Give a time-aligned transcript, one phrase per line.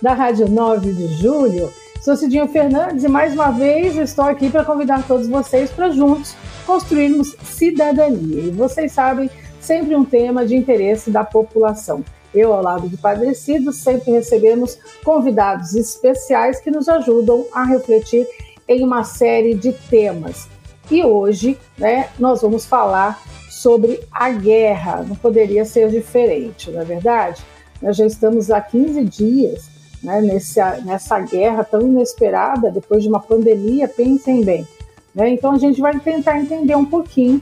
[0.00, 1.72] da Rádio 9 de Julho.
[2.00, 6.36] Sou Cidinho Fernandes e mais uma vez estou aqui para convidar todos vocês para juntos
[6.64, 8.44] construirmos cidadania.
[8.44, 9.28] E vocês sabem,
[9.60, 12.04] sempre um tema de interesse da população.
[12.32, 18.26] Eu, ao lado de Padrecido, sempre recebemos convidados especiais que nos ajudam a refletir
[18.68, 20.46] em uma série de temas.
[20.90, 23.20] E hoje, né, nós vamos falar
[23.50, 25.04] sobre a guerra.
[25.08, 27.42] Não poderia ser diferente, não é verdade?
[27.82, 33.20] Nós já estamos há 15 dias né, nessa, nessa guerra tão inesperada, depois de uma
[33.20, 34.66] pandemia, pensem bem.
[35.14, 35.30] Né?
[35.30, 37.40] Então a gente vai tentar entender um pouquinho,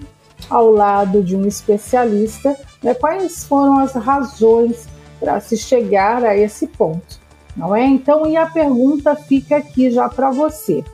[0.50, 4.86] ao lado de um especialista, né, quais foram as razões
[5.18, 7.18] para se chegar a esse ponto,
[7.56, 7.84] não é?
[7.84, 10.84] Então, e a pergunta fica aqui já para você: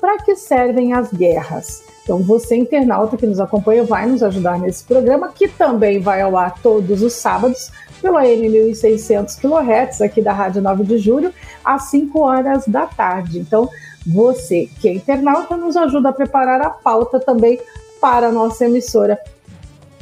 [0.00, 1.82] para que servem as guerras?
[2.02, 6.36] Então, você, internauta que nos acompanha, vai nos ajudar nesse programa, que também vai ao
[6.36, 11.32] ar todos os sábados, pelo AM 1600 kHz, aqui da Rádio 9 de Julho,
[11.64, 13.38] às 5 horas da tarde.
[13.38, 13.68] Então,
[14.06, 17.58] você que é internauta nos ajuda a preparar a pauta também
[18.00, 19.18] para a nossa emissora,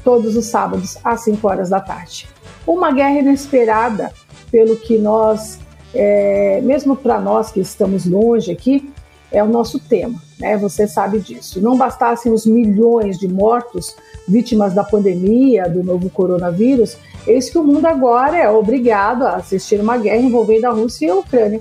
[0.03, 2.29] todos os sábados, às 5 horas da tarde.
[2.67, 4.13] Uma guerra inesperada,
[4.51, 5.59] pelo que nós,
[5.95, 8.93] é, mesmo para nós que estamos longe aqui,
[9.33, 10.57] é o nosso tema, né?
[10.59, 11.61] Você sabe disso.
[11.61, 13.97] Não bastassem os milhões de mortos
[14.29, 19.81] vítimas da pandemia do novo coronavírus, eis que o mundo agora é obrigado a assistir
[19.81, 21.61] uma guerra envolvendo a Rússia e a Ucrânia,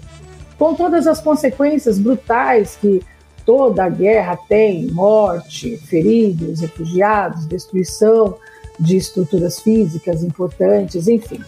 [0.59, 3.01] com todas as consequências brutais que
[3.45, 8.35] toda guerra tem: morte, feridos, refugiados, destruição
[8.79, 11.39] de estruturas físicas importantes, enfim.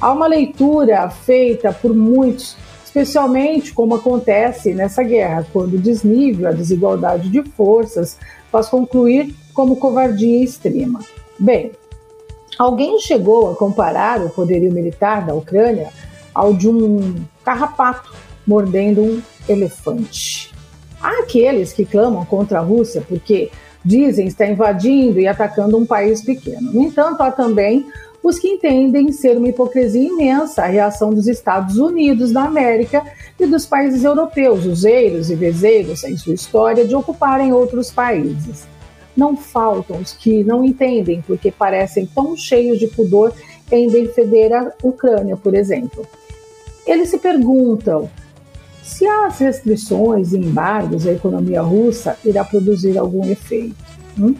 [0.00, 2.56] Há uma leitura feita por muitos
[2.98, 8.18] especialmente como acontece nessa guerra, quando o desnível, a desigualdade de forças
[8.50, 11.00] faz concluir como covardia extrema.
[11.38, 11.72] Bem,
[12.58, 15.90] alguém chegou a comparar o poderio militar da Ucrânia
[16.34, 17.14] ao de um
[17.44, 18.12] carrapato
[18.44, 20.52] mordendo um elefante.
[21.00, 23.50] Há aqueles que clamam contra a Rússia porque
[23.84, 26.72] dizem estar invadindo e atacando um país pequeno.
[26.72, 27.86] No entanto, há também
[28.22, 33.04] os que entendem ser uma hipocrisia imensa a reação dos Estados Unidos da América
[33.38, 38.66] e dos países europeus, useiros e vezeiros em sua história de ocuparem outros países.
[39.16, 43.32] Não faltam os que não entendem porque parecem tão cheios de pudor
[43.70, 46.06] em defender a Ucrânia, por exemplo.
[46.86, 48.10] Eles se perguntam
[48.82, 53.76] se as restrições e embargos à economia russa irá produzir algum efeito.
[54.18, 54.34] Hum?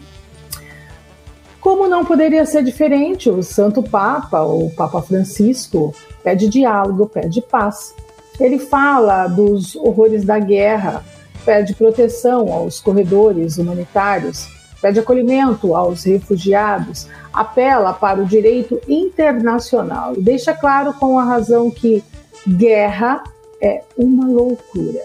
[1.61, 5.93] Como não poderia ser diferente, o Santo Papa, o Papa Francisco,
[6.23, 7.93] pede diálogo, pede paz.
[8.39, 11.03] Ele fala dos horrores da guerra,
[11.43, 14.47] pede proteção aos corredores humanitários,
[14.81, 21.69] pede acolhimento aos refugiados, apela para o direito internacional e deixa claro com a razão
[21.69, 22.01] que
[22.47, 23.21] guerra
[23.61, 25.01] é uma loucura.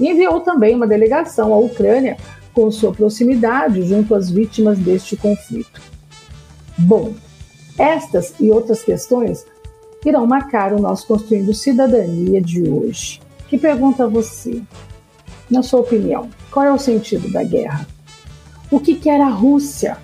[0.00, 2.16] E enviou também uma delegação à Ucrânia
[2.54, 5.80] com sua proximidade junto às vítimas deste conflito.
[6.76, 7.14] Bom,
[7.78, 9.44] estas e outras questões
[10.04, 13.20] irão marcar o nosso Construindo Cidadania de hoje.
[13.48, 14.62] Que pergunta a você?
[15.50, 17.86] Na sua opinião, qual é o sentido da guerra?
[18.70, 19.98] O que quer a Rússia?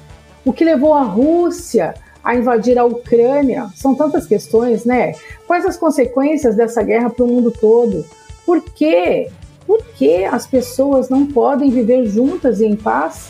[0.45, 3.69] O que levou a Rússia a invadir a Ucrânia?
[3.75, 5.13] São tantas questões, né?
[5.47, 8.05] Quais as consequências dessa guerra para o mundo todo?
[8.45, 9.31] Por quê?
[9.69, 13.29] Por que as pessoas não podem viver juntas e em paz?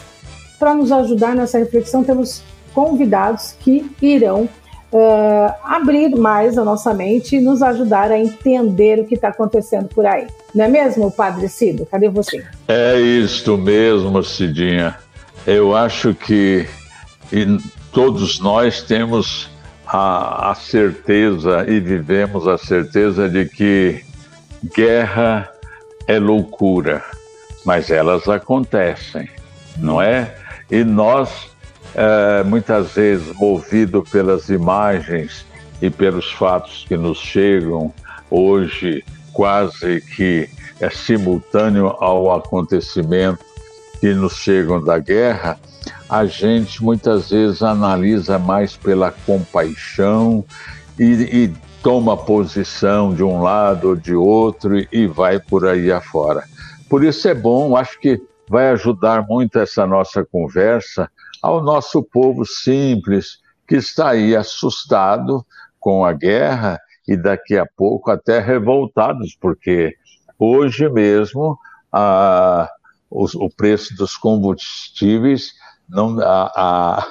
[0.57, 4.49] Para nos ajudar nessa reflexão, temos convidados que irão
[4.93, 9.89] uh, abrir mais a nossa mente e nos ajudar a entender o que está acontecendo
[9.89, 10.29] por aí.
[10.55, 11.85] Não é mesmo, Padre Cido?
[11.85, 12.47] Cadê você?
[12.69, 14.97] É isto mesmo, Cidinha.
[15.45, 16.69] Eu acho que
[17.91, 19.51] todos nós temos
[19.85, 24.05] a, a certeza e vivemos a certeza de que
[24.73, 25.51] guerra
[26.09, 27.05] é loucura,
[27.65, 29.29] mas elas acontecem,
[29.77, 30.35] não é?
[30.71, 31.51] E nós
[31.95, 35.45] é, muitas vezes movido pelas imagens
[35.81, 37.93] e pelos fatos que nos chegam
[38.31, 40.49] hoje, quase que
[40.81, 43.45] é simultâneo ao acontecimento
[44.01, 45.59] que nos chegam da guerra,
[46.09, 50.43] a gente muitas vezes analisa mais pela compaixão
[50.99, 56.45] e, e toma posição de um lado ou de outro e vai por aí afora.
[56.89, 61.11] Por isso é bom, acho que vai ajudar muito essa nossa conversa
[61.43, 65.45] ao nosso povo simples que está aí assustado
[65.79, 69.95] com a guerra e daqui a pouco até revoltados, porque
[70.39, 71.59] hoje mesmo
[71.93, 72.69] a,
[73.11, 75.53] o, o preço dos combustíveis,
[75.89, 77.03] não, a,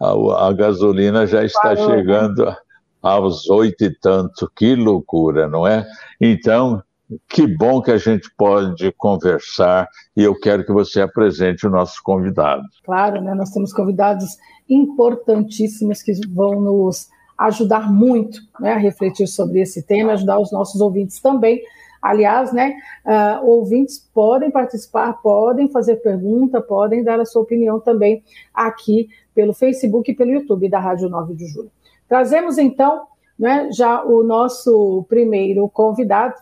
[0.00, 1.88] a, a gasolina já está Parou.
[1.88, 1.96] Né?
[1.96, 2.56] chegando
[3.02, 5.86] aos oito e tanto, que loucura, não é?
[6.20, 6.82] Então,
[7.28, 12.02] que bom que a gente pode conversar e eu quero que você apresente o nosso
[12.02, 12.62] convidado.
[12.84, 13.34] Claro, né?
[13.34, 14.36] Nós temos convidados
[14.68, 17.08] importantíssimos que vão nos
[17.38, 21.62] ajudar muito né, a refletir sobre esse tema, ajudar os nossos ouvintes também.
[22.02, 22.74] Aliás, né,
[23.04, 28.22] uh, ouvintes podem participar, podem fazer pergunta, podem dar a sua opinião também
[28.52, 31.70] aqui pelo Facebook e pelo YouTube da Rádio 9 de Julho.
[32.08, 33.06] Trazemos então
[33.38, 36.34] né, já o nosso primeiro convidado,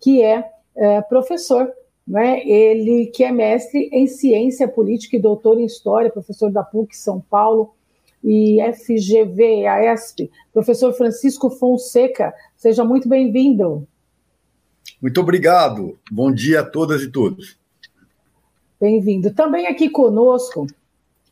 [0.00, 1.70] que é, é professor,
[2.06, 6.96] né, ele que é mestre em ciência política e doutor em história, professor da PUC
[6.96, 7.72] São Paulo
[8.24, 12.34] e FGV, a ESP, professor Francisco Fonseca.
[12.56, 13.86] Seja muito bem-vindo.
[15.00, 15.98] Muito obrigado.
[16.10, 17.58] Bom dia a todas e todos.
[18.80, 19.32] Bem-vindo.
[19.32, 20.66] Também aqui conosco,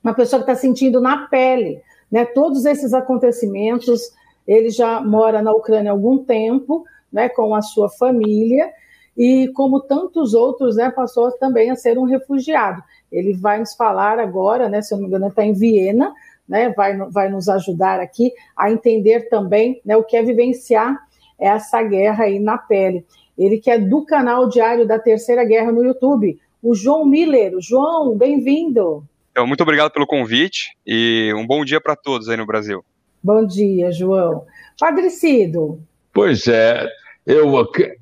[0.02, 4.12] uma pessoa que está sentindo na pele né, todos esses acontecimentos.
[4.46, 8.70] Ele já mora na Ucrânia há algum tempo, né, com a sua família,
[9.16, 12.82] e como tantos outros, né, passou também a ser um refugiado.
[13.10, 16.12] Ele vai nos falar agora, né, se eu não me engano, está em Viena,
[16.48, 20.96] né, vai, vai nos ajudar aqui a entender também né, o que é vivenciar
[21.38, 23.04] essa guerra aí na pele.
[23.36, 27.54] Ele que é do canal Diário da Terceira Guerra no YouTube, o João Miller.
[27.60, 29.04] João, bem-vindo.
[29.38, 32.84] Então, muito obrigado pelo convite e um bom dia para todos aí no Brasil.
[33.22, 34.44] Bom dia, João.
[34.80, 35.80] Padre Cido.
[36.12, 36.84] Pois é,
[37.24, 37.54] eu,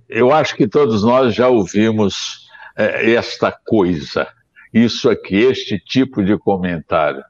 [0.09, 4.27] eu acho que todos nós já ouvimos é, esta coisa,
[4.73, 7.23] isso aqui, este tipo de comentário.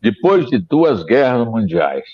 [0.00, 2.06] Depois de duas guerras mundiais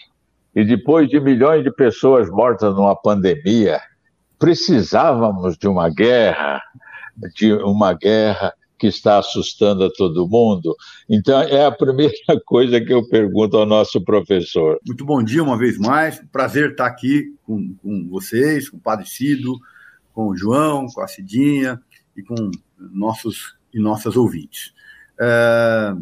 [0.52, 3.80] e depois de milhões de pessoas mortas numa pandemia,
[4.36, 6.60] precisávamos de uma guerra,
[7.36, 10.74] de uma guerra que está assustando a todo mundo.
[11.08, 12.14] Então, é a primeira
[12.46, 14.80] coisa que eu pergunto ao nosso professor.
[14.86, 16.18] Muito bom dia uma vez mais.
[16.32, 19.54] Prazer estar aqui com, com vocês, com o Padre Cido,
[20.14, 21.78] com o João, com a Cidinha
[22.16, 24.72] e com nossos e nossas ouvintes.
[25.20, 25.94] É,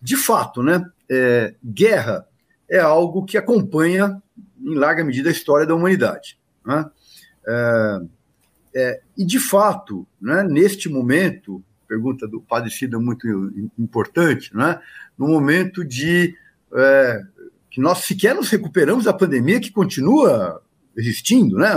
[0.00, 2.26] de fato, né, é, guerra
[2.68, 4.20] é algo que acompanha,
[4.60, 6.38] em larga medida, a história da humanidade.
[6.66, 6.90] Né?
[7.46, 8.00] É,
[8.74, 13.26] é e, de fato, né, neste momento, pergunta do Padre Cida muito
[13.78, 14.80] importante, né?
[15.18, 16.34] no momento de
[16.74, 17.20] é,
[17.70, 20.62] que nós sequer nos recuperamos da pandemia que continua
[20.96, 21.58] existindo.
[21.58, 21.68] Né?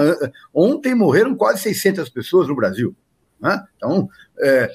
[0.54, 2.96] Ontem morreram quase 600 pessoas no Brasil.
[3.42, 3.62] Né?
[3.76, 4.08] Então,
[4.40, 4.72] é, é,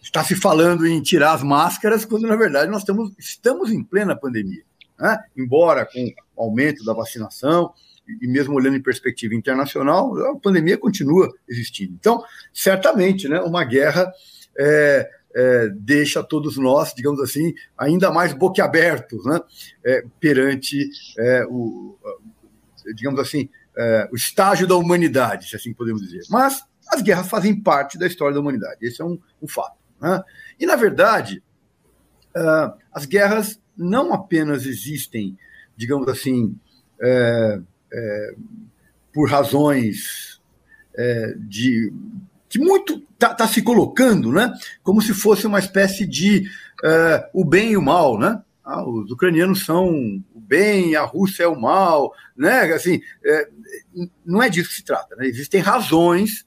[0.00, 4.14] está se falando em tirar as máscaras, quando na verdade nós estamos, estamos em plena
[4.14, 4.62] pandemia.
[5.00, 5.18] Né?
[5.36, 7.72] Embora com o aumento da vacinação,
[8.20, 11.94] e mesmo olhando em perspectiva internacional, a pandemia continua existindo.
[11.94, 12.22] Então,
[12.52, 14.10] certamente, né, uma guerra
[14.58, 19.40] é, é, deixa todos nós, digamos assim, ainda mais boquiabertos né,
[19.84, 20.88] é, perante
[21.18, 21.96] é, o,
[22.94, 26.22] digamos assim, é, o estágio da humanidade, se assim podemos dizer.
[26.30, 29.76] Mas as guerras fazem parte da história da humanidade, esse é um, um fato.
[30.00, 30.22] Né?
[30.58, 31.42] E, na verdade,
[32.36, 35.36] uh, as guerras não apenas existem,
[35.76, 36.56] digamos assim,
[37.00, 37.60] é,
[37.92, 38.34] é,
[39.12, 40.40] por razões
[40.94, 41.92] é, de
[42.48, 44.52] que muito está tá se colocando, né,
[44.82, 46.48] como se fosse uma espécie de
[46.84, 48.42] é, o bem e o mal, né?
[48.64, 49.88] Ah, os ucranianos são
[50.34, 52.70] o bem, a Rússia é o mal, né?
[52.72, 53.48] Assim, é,
[54.24, 55.16] não é disso que se trata.
[55.16, 55.26] Né?
[55.26, 56.46] Existem razões,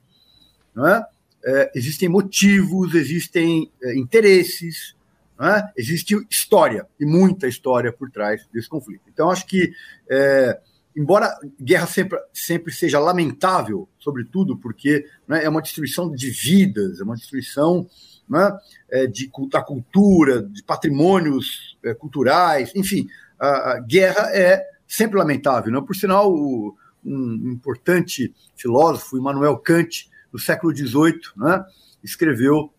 [0.76, 1.04] né?
[1.44, 4.96] É, existem motivos, existem é, interesses,
[5.40, 5.68] né?
[5.76, 9.02] existe história e muita história por trás desse conflito.
[9.12, 9.74] Então, acho que
[10.08, 10.60] é,
[10.96, 17.04] embora guerra sempre, sempre seja lamentável, sobretudo porque né, é uma destruição de vidas, é
[17.04, 17.88] uma destruição
[18.30, 18.58] né,
[18.90, 23.08] é, de, da cultura, de patrimônios é, culturais, enfim,
[23.40, 25.72] a, a, guerra é sempre lamentável.
[25.72, 25.82] Né?
[25.82, 31.64] Por sinal, o, um importante filósofo, Immanuel Kant, do século XVIII, né,
[32.04, 32.72] escreveu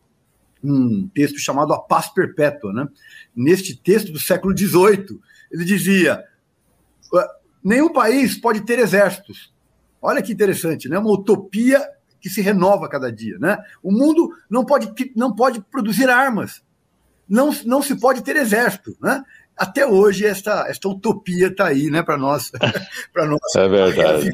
[0.63, 2.73] um texto chamado A Paz Perpétua.
[2.73, 2.89] Né?
[3.35, 5.19] Neste texto do século XVIII,
[5.51, 6.25] ele dizia
[7.63, 9.53] Nenhum país pode ter exércitos.
[10.01, 10.99] Olha que interessante, né?
[10.99, 11.81] Uma utopia
[12.21, 13.59] que se renova cada dia, né?
[13.83, 16.63] O mundo não pode, não pode produzir armas.
[17.29, 19.23] Não, não se pode ter exército, né?
[19.57, 22.51] até hoje esta, esta utopia está aí, né, para nós,
[23.13, 23.41] para nós.
[23.57, 24.31] É verdade.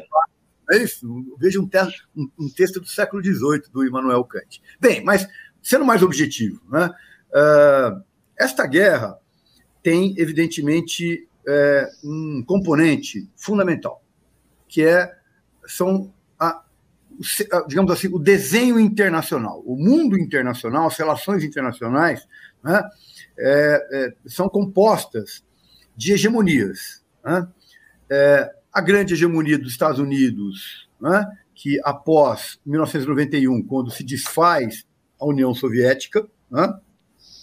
[0.71, 1.07] É isso.
[1.39, 1.77] Veja um, te
[2.15, 4.61] um, um, texto do século XVIII do Immanuel Kant.
[4.79, 5.27] Bem, mas
[5.61, 6.89] sendo mais objetivo, né,
[7.31, 8.03] uh,
[8.37, 9.17] esta guerra
[9.83, 14.03] tem evidentemente é, um componente fundamental,
[14.67, 15.11] que é
[15.65, 16.63] são a,
[17.67, 22.27] digamos assim o desenho internacional, o mundo internacional, as relações internacionais,
[22.63, 22.81] né,
[23.37, 25.43] é, é, são compostas
[25.95, 27.03] de hegemonias.
[27.23, 27.47] Né?
[28.09, 34.85] É, a grande hegemonia dos Estados Unidos, né, que após 1991, quando se desfaz
[35.19, 36.73] a União Soviética, né,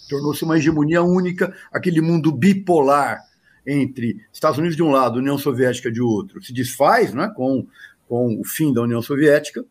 [0.09, 3.21] tornou-se uma hegemonia única, aquele mundo bipolar
[3.67, 7.67] entre Estados Unidos de um lado, União Soviética de outro, se desfaz né, com,
[8.07, 9.65] com o fim da União Soviética,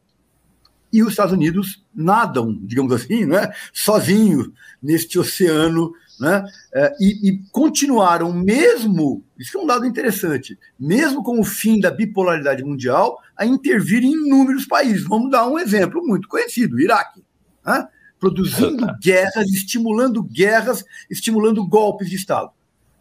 [0.92, 4.50] e os Estados Unidos nadam, digamos assim, né, sozinhos
[4.82, 11.40] neste oceano, né, é, e, e, continuaram mesmo, isso é um dado interessante, mesmo com
[11.40, 15.06] o fim da bipolaridade mundial, a intervir em inúmeros países.
[15.06, 17.22] Vamos dar um exemplo muito conhecido, o Iraque.
[17.64, 17.88] Né,
[18.18, 22.50] produzindo guerras, estimulando guerras, estimulando golpes de Estado.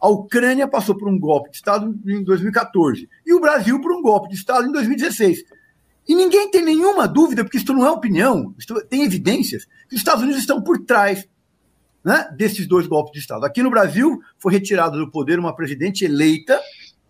[0.00, 4.02] A Ucrânia passou por um golpe de Estado em 2014 e o Brasil por um
[4.02, 5.44] golpe de Estado em 2016.
[6.08, 8.54] E ninguém tem nenhuma dúvida, porque isso não é opinião,
[8.88, 11.26] tem evidências, que os Estados Unidos estão por trás
[12.04, 13.44] né, desses dois golpes de Estado.
[13.44, 16.60] Aqui no Brasil, foi retirada do poder uma presidente eleita,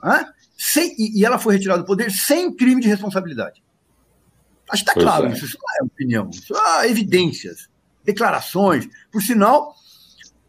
[0.02, 0.26] né,
[0.56, 3.62] sem, e ela foi retirada do poder sem crime de responsabilidade.
[4.70, 5.32] Acho que está claro é.
[5.32, 7.68] isso, isso não é opinião, isso é evidências,
[8.02, 8.88] declarações.
[9.12, 9.74] Por sinal,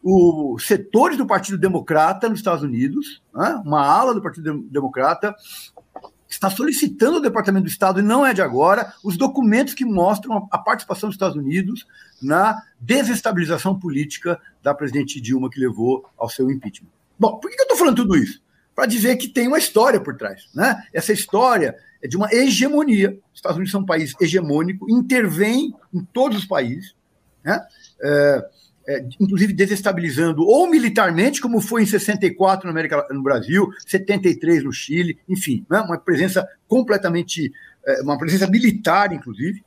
[0.10, 5.36] os setores do Partido Democrata nos Estados Unidos, né, uma ala do Partido Democrata,
[6.30, 10.48] está solicitando ao Departamento do Estado, e não é de agora, os documentos que mostram
[10.50, 11.86] a participação dos Estados Unidos
[12.22, 16.90] na desestabilização política da presidente Dilma, que levou ao seu impeachment.
[17.20, 18.42] Bom, por que eu estou falando tudo isso?
[18.74, 20.48] Para dizer que tem uma história por trás.
[20.54, 20.84] Né?
[20.94, 23.20] Essa história é de uma hegemonia.
[23.34, 26.96] Os Estados Unidos são um país hegemônico, intervém em todos os países.
[27.44, 27.60] Né?
[28.02, 28.50] É,
[28.88, 34.72] é, inclusive desestabilizando ou militarmente, como foi em 64 no, América, no Brasil, 73 no
[34.72, 37.52] Chile, enfim, né, uma presença completamente,
[37.86, 39.62] é, uma presença militar, inclusive,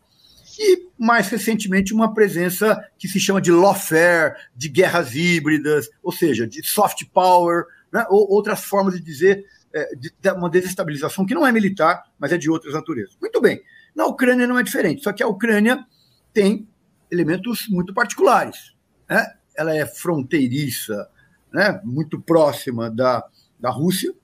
[0.58, 6.46] e mais recentemente uma presença que se chama de lawfare, de guerras híbridas, ou seja,
[6.46, 11.34] de soft power, né, ou outras formas de dizer é, de, de uma desestabilização que
[11.34, 13.16] não é militar, mas é de outras naturezas.
[13.20, 13.62] Muito bem.
[13.94, 15.84] Na Ucrânia não é diferente, só que a Ucrânia
[16.32, 16.66] tem
[17.10, 18.79] elementos muito particulares
[19.10, 19.26] né?
[19.56, 21.08] ela é fronteiriça,
[21.52, 21.80] né?
[21.84, 23.26] muito próxima da,
[23.58, 24.14] da Rússia.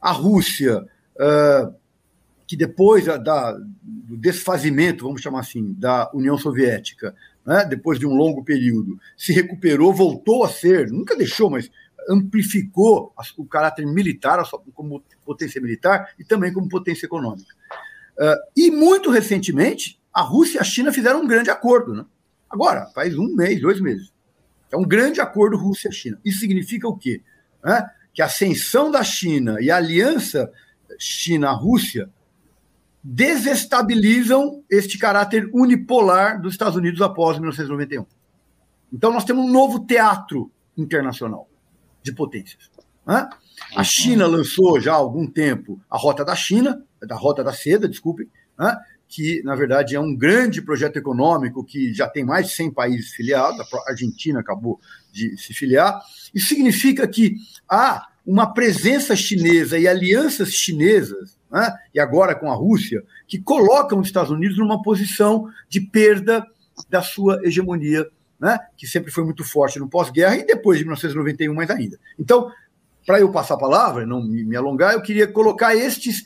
[0.00, 1.74] A Rússia, uh,
[2.46, 7.14] que depois da, do desfazimento, vamos chamar assim, da União Soviética,
[7.46, 7.64] né?
[7.64, 11.70] depois de um longo período, se recuperou, voltou a ser, nunca deixou, mas
[12.06, 14.42] amplificou o caráter militar,
[14.74, 17.54] como potência militar e também como potência econômica.
[18.18, 21.94] Uh, e muito recentemente, a Rússia e a China fizeram um grande acordo.
[21.94, 22.04] Né?
[22.50, 24.13] Agora, faz um mês, dois meses.
[24.74, 26.18] É um grande acordo Rússia-China.
[26.24, 27.22] Isso significa o quê?
[27.64, 27.84] É?
[28.12, 30.50] Que a ascensão da China e a aliança
[30.98, 32.10] China-Rússia
[33.02, 38.06] desestabilizam este caráter unipolar dos Estados Unidos após 1991.
[38.92, 41.48] Então, nós temos um novo teatro internacional
[42.02, 42.70] de potências.
[43.08, 43.28] É?
[43.76, 47.88] A China lançou já há algum tempo a Rota da China, da Rota da Seda,
[47.88, 48.28] desculpem,
[48.60, 48.76] é?
[49.14, 53.10] Que, na verdade, é um grande projeto econômico que já tem mais de 100 países
[53.12, 54.80] filiados, a Argentina acabou
[55.12, 56.00] de se filiar.
[56.34, 57.36] Isso significa que
[57.70, 64.00] há uma presença chinesa e alianças chinesas, né, e agora com a Rússia, que colocam
[64.00, 66.44] os Estados Unidos numa posição de perda
[66.90, 68.04] da sua hegemonia,
[68.40, 72.00] né, que sempre foi muito forte no pós-guerra e depois de 1991 mais ainda.
[72.18, 72.50] Então,
[73.06, 76.24] para eu passar a palavra, não me alongar, eu queria colocar estes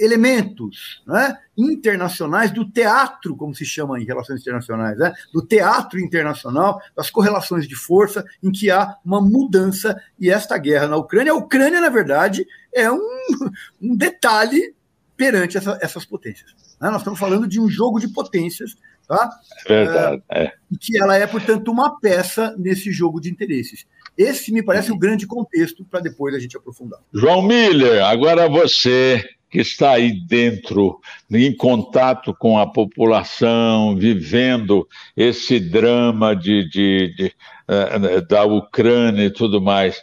[0.00, 6.80] elementos né, internacionais do teatro, como se chama em relações internacionais, né, do teatro internacional,
[6.96, 11.32] das correlações de força, em que há uma mudança e esta guerra na Ucrânia.
[11.32, 13.00] A Ucrânia, na verdade, é um,
[13.80, 14.74] um detalhe
[15.16, 16.54] perante essa, essas potências.
[16.80, 16.88] Né?
[16.88, 18.74] Nós estamos falando de um jogo de potências,
[19.06, 19.30] tá?
[19.66, 20.22] É verdade.
[20.30, 20.52] É, é.
[20.80, 23.86] Que ela é, portanto, uma peça nesse jogo de interesses.
[24.16, 27.00] Esse me parece o grande contexto para depois a gente aprofundar.
[27.12, 35.58] João Miller, agora você que está aí dentro, em contato com a população, vivendo esse
[35.58, 37.32] drama de, de, de
[37.68, 40.00] uh, da Ucrânia e tudo mais.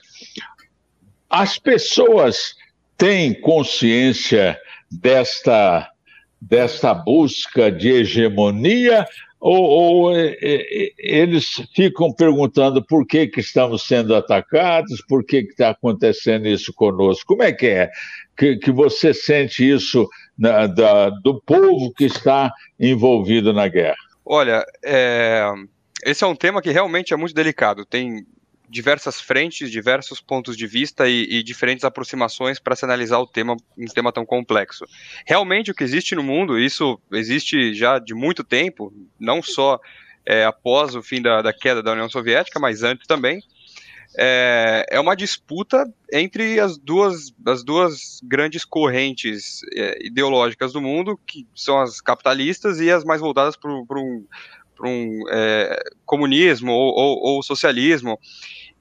[1.30, 2.56] As pessoas
[2.98, 4.60] têm consciência
[4.92, 5.90] desta,
[6.42, 9.06] desta busca de hegemonia
[9.40, 15.38] ou, ou é, é, eles ficam perguntando por que, que estamos sendo atacados, por que
[15.38, 17.28] está acontecendo isso conosco?
[17.28, 17.92] Como é que é
[18.38, 23.98] que, que você sente isso na, da, do povo que está envolvido na guerra?
[24.26, 25.52] Olha, é,
[26.06, 27.86] esse é um tema que realmente é muito delicado.
[27.86, 28.26] Tem
[28.70, 33.56] diversas frentes, diversos pontos de vista e, e diferentes aproximações para se analisar o tema,
[33.78, 34.86] um tema tão complexo.
[35.26, 39.80] Realmente o que existe no mundo, isso existe já de muito tempo, não só
[40.26, 43.42] é, após o fim da, da, queda da União Soviética, mas antes também,
[44.18, 51.20] é, é uma disputa entre as duas, as duas grandes correntes é, ideológicas do mundo,
[51.26, 54.26] que são as capitalistas e as mais voltadas para um
[54.86, 58.20] um é, comunismo ou, ou, ou, socialismo,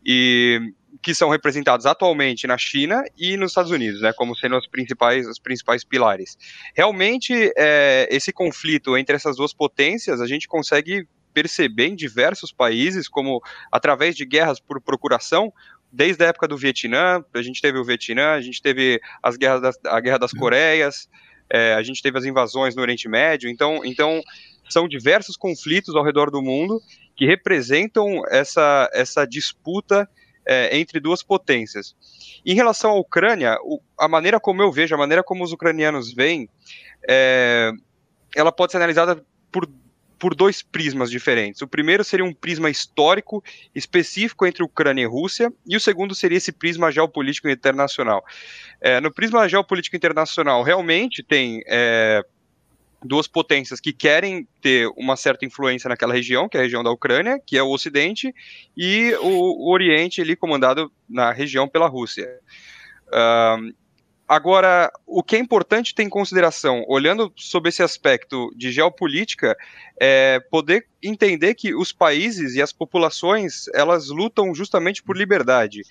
[0.05, 0.61] e
[1.03, 5.27] que são representados atualmente na China e nos Estados Unidos, né, como sendo os principais,
[5.27, 6.37] os principais pilares.
[6.75, 13.09] Realmente, é, esse conflito entre essas duas potências, a gente consegue perceber em diversos países,
[13.11, 15.53] como através de guerras por procuração,
[15.93, 19.61] desde a época do Vietnã, a gente teve o Vietnã, a gente teve as guerras
[19.61, 21.11] das, a Guerra das Coreias,
[21.51, 24.23] é, a gente teve as invasões no Oriente Médio, então, então
[24.71, 26.81] são diversos conflitos ao redor do mundo
[27.15, 30.09] que representam essa, essa disputa
[30.47, 31.95] é, entre duas potências.
[32.47, 36.15] Em relação à Ucrânia, o, a maneira como eu vejo, a maneira como os ucranianos
[36.15, 36.49] veem,
[37.07, 37.73] é,
[38.35, 39.69] ela pode ser analisada por,
[40.19, 41.63] por dois prismas diferentes.
[41.63, 43.43] O primeiro seria um prisma histórico
[43.75, 48.25] específico entre Ucrânia e Rússia, e o segundo seria esse prisma geopolítico internacional.
[48.81, 52.25] É, no prisma geopolítico internacional, realmente tem é,
[53.03, 56.91] duas potências que querem ter uma certa influência naquela região, que é a região da
[56.91, 58.35] Ucrânia, que é o Ocidente,
[58.77, 62.29] e o, o Oriente ali comandado na região pela Rússia.
[63.09, 63.73] Uh,
[64.29, 69.57] agora, o que é importante ter em consideração, olhando sobre esse aspecto de geopolítica,
[70.01, 75.83] é poder entender que os países e as populações elas lutam justamente por liberdade.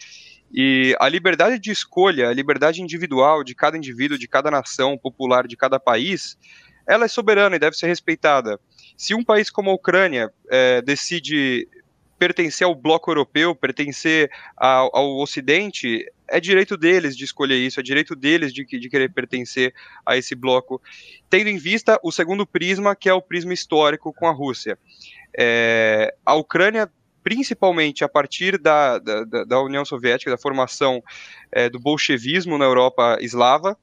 [0.54, 5.48] E a liberdade de escolha, a liberdade individual de cada indivíduo, de cada nação popular,
[5.48, 6.38] de cada país,
[6.88, 8.60] ela é soberana e deve ser respeitada.
[8.96, 11.68] Se um país como a Ucrânia é, decide
[12.18, 17.84] pertencer ao bloco europeu, pertencer ao, ao, Ocidente, é direito deles de escolher isso, é
[17.84, 19.74] direito deles de, de querer pertencer
[20.06, 20.82] a esse bloco,
[21.30, 24.78] tendo em vista o segundo prisma, que é o prisma histórico com a Rússia.
[25.38, 26.90] É, a Ucrânia
[27.26, 31.04] principalmente a partir da, da, da União Soviética, da formação
[31.52, 33.76] é, do bolchevismo na Europa eslava,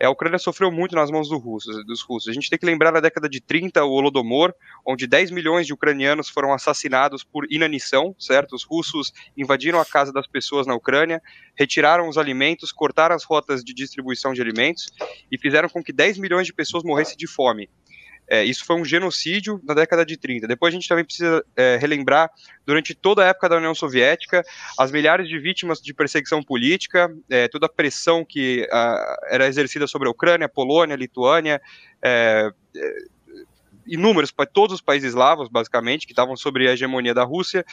[0.00, 2.28] é, a Ucrânia sofreu muito nas mãos do russos, dos russos.
[2.28, 4.52] A gente tem que lembrar na década de 30 o Holodomor,
[4.84, 8.56] onde 10 milhões de ucranianos foram assassinados por inanição, certo?
[8.56, 11.22] Os russos invadiram a casa das pessoas na Ucrânia,
[11.56, 14.88] retiraram os alimentos, cortaram as rotas de distribuição de alimentos
[15.30, 17.70] e fizeram com que 10 milhões de pessoas morressem de fome.
[18.28, 20.46] É, isso foi um genocídio na década de 30.
[20.46, 22.30] Depois a gente também precisa é, relembrar,
[22.66, 24.44] durante toda a época da União Soviética,
[24.78, 29.86] as milhares de vítimas de perseguição política, é, toda a pressão que a, era exercida
[29.86, 31.60] sobre a Ucrânia, Polônia, Lituânia,
[32.02, 32.94] é, é,
[33.86, 37.64] inúmeros, todos os países eslavos, basicamente, que estavam sob a hegemonia da Rússia.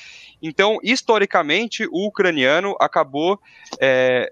[0.41, 3.39] Então, historicamente, o ucraniano acabou
[3.81, 4.31] é,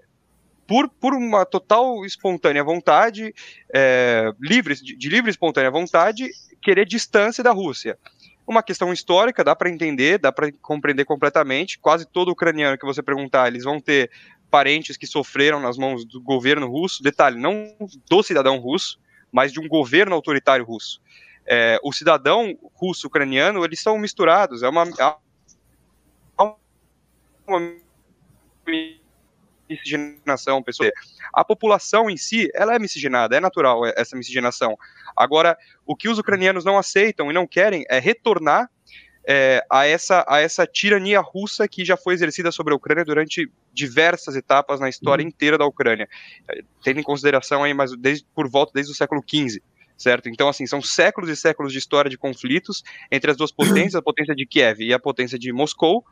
[0.66, 3.34] por, por uma total espontânea vontade,
[3.72, 6.30] é, livre, de, de livre espontânea vontade,
[6.62, 7.98] querer distância da Rússia.
[8.46, 11.78] Uma questão histórica, dá para entender, dá para compreender completamente.
[11.78, 14.10] Quase todo ucraniano que você perguntar, eles vão ter
[14.50, 17.02] parentes que sofreram nas mãos do governo russo.
[17.02, 17.74] Detalhe, não
[18.08, 18.98] do cidadão russo,
[19.32, 21.00] mas de um governo autoritário russo.
[21.46, 24.62] É, o cidadão russo-ucraniano, eles são misturados.
[24.62, 25.14] É uma, é
[27.46, 27.74] uma
[29.68, 30.90] miscigenação, pessoa.
[31.32, 34.76] A população em si, ela é miscigenada, é natural essa miscigenação.
[35.16, 38.70] Agora, o que os ucranianos não aceitam e não querem é retornar
[39.26, 43.50] é, a, essa, a essa tirania russa que já foi exercida sobre a Ucrânia durante
[43.72, 45.28] diversas etapas na história uhum.
[45.28, 46.08] inteira da Ucrânia,
[46.82, 49.62] tendo em consideração aí, mas desde, por volta desde o século XV
[49.96, 50.28] certo?
[50.28, 54.02] Então, assim, são séculos e séculos de história de conflitos entre as duas potências, a
[54.02, 56.04] potência de Kiev e a potência de Moscou,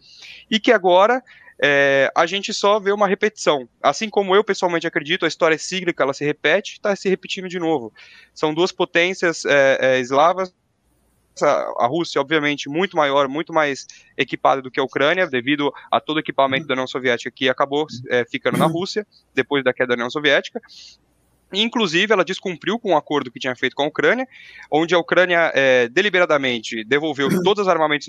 [0.51, 1.23] e que agora
[1.63, 3.69] é, a gente só vê uma repetição.
[3.81, 7.49] Assim como eu pessoalmente acredito, a história é cíclica, ela se repete, está se repetindo
[7.49, 7.93] de novo.
[8.35, 10.53] São duas potências é, é, eslavas.
[11.79, 13.87] A Rússia, obviamente, muito maior, muito mais
[14.19, 17.87] equipada do que a Ucrânia, devido a todo o equipamento da União Soviética que acabou
[18.11, 20.61] é, ficando na Rússia, depois da queda da União Soviética.
[21.53, 24.27] Inclusive, ela descumpriu com o um acordo que tinha feito com a Ucrânia,
[24.71, 28.09] onde a Ucrânia é, deliberadamente devolveu todos os armamentos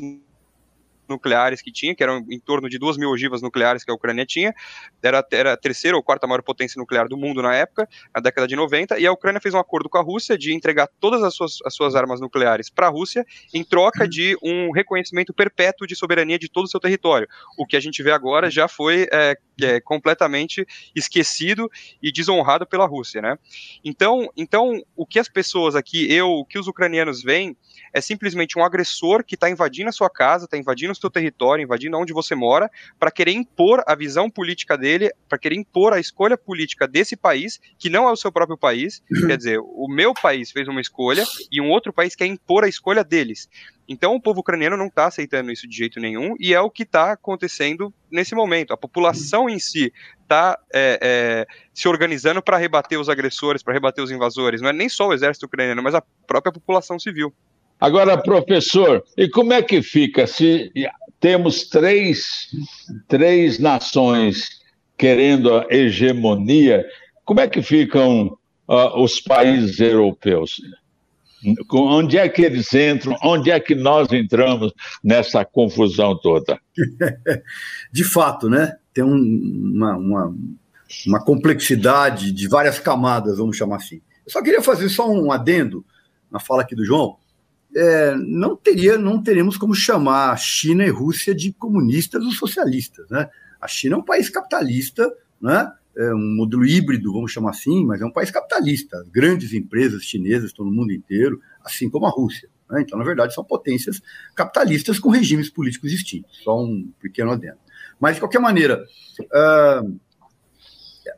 [1.14, 4.26] nucleares que tinha, que eram em torno de duas mil ogivas nucleares que a Ucrânia
[4.26, 4.54] tinha,
[5.02, 8.48] era, era a terceira ou quarta maior potência nuclear do mundo na época, na década
[8.48, 11.36] de 90, e a Ucrânia fez um acordo com a Rússia de entregar todas as
[11.36, 15.96] suas, as suas armas nucleares para a Rússia, em troca de um reconhecimento perpétuo de
[15.96, 17.28] soberania de todo o seu território.
[17.58, 21.70] O que a gente vê agora já foi é, é, completamente esquecido
[22.02, 23.38] e desonrado pela Rússia, né?
[23.84, 27.56] Então, então, o que as pessoas aqui, eu, o que os ucranianos veem
[27.94, 31.64] é simplesmente um agressor que está invadindo a sua casa, está invadindo o seu território,
[31.64, 36.00] invadindo onde você mora, para querer impor a visão política dele, para querer impor a
[36.00, 39.04] escolha política desse país, que não é o seu próprio país.
[39.28, 42.68] Quer dizer, o meu país fez uma escolha e um outro país quer impor a
[42.68, 43.48] escolha deles.
[43.88, 46.84] Então o povo ucraniano não está aceitando isso de jeito nenhum e é o que
[46.84, 48.74] está acontecendo nesse momento.
[48.74, 54.04] A população em si está é, é, se organizando para rebater os agressores, para rebater
[54.04, 54.62] os invasores.
[54.62, 57.34] Não é nem só o exército ucraniano, mas a própria população civil.
[57.84, 60.72] Agora, professor, e como é que fica se
[61.20, 62.48] temos três,
[63.10, 64.48] três nações
[64.98, 66.86] querendo a hegemonia?
[67.26, 68.38] Como é que ficam
[68.70, 70.62] uh, os países europeus?
[71.74, 73.18] Onde é que eles entram?
[73.22, 74.72] Onde é que nós entramos
[75.04, 76.58] nessa confusão toda?
[77.92, 78.78] De fato, né?
[78.94, 80.36] Tem um, uma, uma,
[81.06, 84.00] uma, complexidade de várias camadas, vamos chamar assim.
[84.26, 85.84] Eu só queria fazer só um adendo
[86.32, 87.22] na fala aqui do João.
[87.76, 93.30] É, não teria, não teremos como chamar China e Rússia de comunistas ou socialistas, né?
[93.60, 95.72] A China é um país capitalista, né?
[95.96, 99.06] é um modelo híbrido, vamos chamar assim, mas é um país capitalista.
[99.12, 102.50] Grandes empresas chinesas estão no mundo inteiro, assim como a Rússia.
[102.70, 102.82] Né?
[102.82, 104.02] Então, na verdade, são potências
[104.36, 106.40] capitalistas com regimes políticos distintos.
[106.44, 107.58] Só um pequeno adendo.
[108.00, 108.84] Mas, de qualquer maneira,
[109.22, 110.00] uh,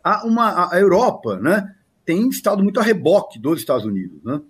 [0.04, 1.74] a, uma, a Europa né,
[2.06, 4.22] tem estado muito a reboque dos Estados Unidos.
[4.24, 4.42] Né?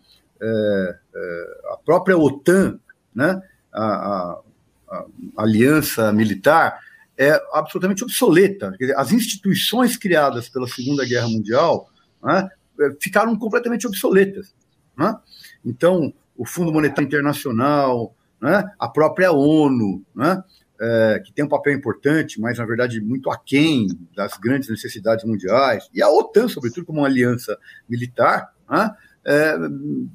[0.42, 2.80] É, é, a própria OTAN,
[3.14, 3.42] né,
[3.74, 4.42] a, a,
[4.90, 5.06] a
[5.38, 6.80] aliança militar,
[7.18, 8.76] é absolutamente obsoleta.
[8.98, 11.90] As instituições criadas pela Segunda Guerra Mundial
[12.22, 14.54] né, é, ficaram completamente obsoletas.
[14.98, 15.16] Né?
[15.64, 20.44] Então, o Fundo Monetário Internacional, né, a própria ONU, né,
[20.80, 25.90] é, que tem um papel importante, mas na verdade muito aquém das grandes necessidades mundiais,
[25.94, 28.92] e a OTAN, sobretudo, como uma aliança militar, né,
[29.26, 29.56] é,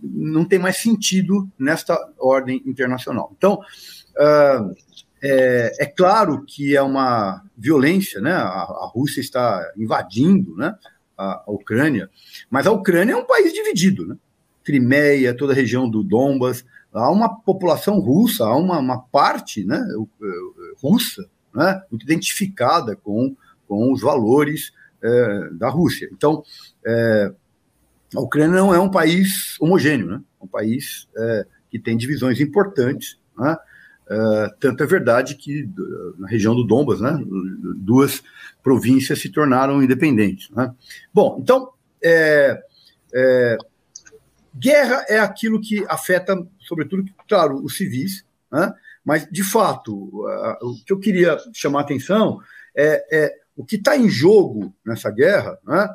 [0.02, 3.32] não tem mais sentido nesta ordem internacional.
[3.36, 4.74] Então, uh,
[5.22, 8.32] é, é, claro que é uma violência, né?
[8.32, 10.74] A, a Rússia está invadindo, né?
[11.18, 12.08] A, a, Ucrânia,
[12.48, 14.16] mas a Ucrânia é um país dividido, né?
[14.64, 19.84] Crimeia, toda a região do Donbas, há uma população russa, há uma, uma parte, né?
[20.82, 21.82] Russa, né?
[21.90, 26.08] Muito identificada com, com os valores é, da Rússia.
[26.12, 26.42] Então,
[26.86, 27.32] é,
[28.14, 30.20] a Ucrânia não é um país homogêneo, né?
[30.40, 33.56] É um país é, que tem divisões importantes, né?
[34.10, 35.70] Uh, tanto é verdade que
[36.18, 37.16] na região do Dombas, né,
[37.76, 38.20] duas
[38.60, 40.50] províncias se tornaram independentes.
[40.50, 40.74] Né?
[41.14, 41.70] Bom, então,
[42.02, 42.60] é,
[43.14, 43.56] é,
[44.52, 48.74] guerra é aquilo que afeta, sobretudo, claro, os civis, né?
[49.04, 49.94] mas, de fato,
[50.60, 52.40] o que eu queria chamar a atenção
[52.76, 55.88] é, é o que está em jogo nessa guerra né,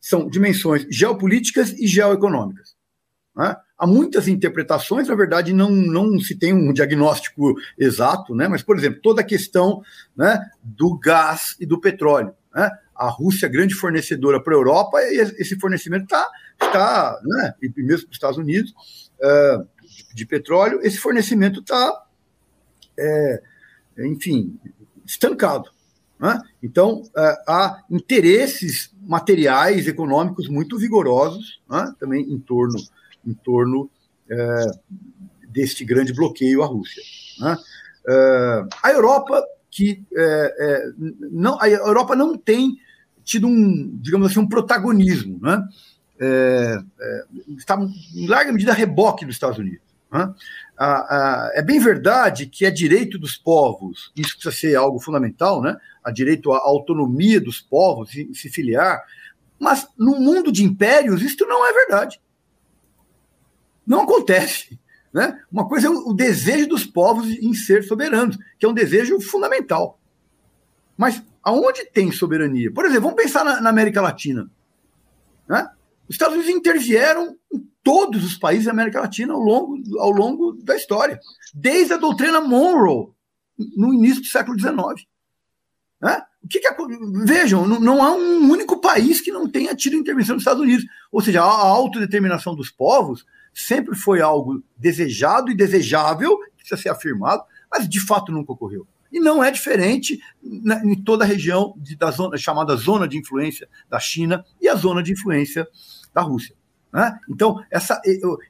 [0.00, 2.74] são dimensões geopolíticas e geoeconômicas.
[3.36, 3.54] Né?
[3.78, 8.48] Há muitas interpretações, na verdade, não, não se tem um diagnóstico exato, né?
[8.48, 9.82] mas, por exemplo, toda a questão
[10.16, 12.34] né, do gás e do petróleo.
[12.54, 12.70] Né?
[12.94, 17.68] A Rússia é grande fornecedora para a Europa e esse fornecimento está, tá, né, e
[17.82, 18.74] mesmo para os Estados Unidos,
[19.18, 19.66] uh,
[20.14, 22.04] de, petróleo, esse fornecimento está,
[22.98, 23.42] é,
[24.00, 24.60] enfim,
[25.06, 25.70] estancado.
[26.20, 26.40] Né?
[26.62, 32.78] Então, uh, há interesses materiais, econômicos muito vigorosos né, também em torno
[33.26, 33.90] em torno
[34.30, 34.64] é,
[35.48, 37.02] deste grande bloqueio à Rússia.
[37.38, 37.58] Né?
[38.08, 40.92] É, a Europa que é, é,
[41.30, 42.76] não, a Europa não tem
[43.22, 45.64] tido um, digamos assim, um protagonismo, né?
[46.22, 47.24] É, é,
[47.56, 47.78] está
[48.14, 49.86] em larga medida a reboque dos Estados Unidos.
[50.12, 50.34] Né?
[51.54, 55.76] É bem verdade que é direito dos povos, isso precisa ser algo fundamental, né?
[56.02, 59.04] A direito à autonomia dos povos se, se filiar,
[59.58, 62.20] mas no mundo de impérios isso não é verdade.
[63.86, 64.80] Não acontece.
[65.12, 65.38] Né?
[65.50, 69.98] Uma coisa é o desejo dos povos em ser soberanos, que é um desejo fundamental.
[70.96, 72.72] Mas aonde tem soberania?
[72.72, 74.48] Por exemplo, vamos pensar na, na América Latina.
[75.48, 75.68] Né?
[76.10, 80.52] Os Estados Unidos intervieram em todos os países da América Latina ao longo, ao longo
[80.54, 81.20] da história,
[81.54, 83.12] desde a doutrina Monroe,
[83.76, 85.06] no início do século XIX.
[86.02, 86.20] Né?
[86.42, 86.76] O que, que é,
[87.24, 90.84] vejam, não, não, há um único país que não tenha tido intervenção dos Estados Unidos.
[91.12, 97.44] Ou seja, a autodeterminação dos povos sempre foi algo desejado e desejável, precisa ser afirmado,
[97.70, 98.84] mas de fato nunca ocorreu.
[99.12, 103.16] E não é diferente na, em toda a região de, da zona, chamada zona de
[103.16, 105.68] influência da China e a zona de influência
[106.14, 106.54] da Rússia.
[106.92, 107.18] Né?
[107.28, 108.00] Então, essa,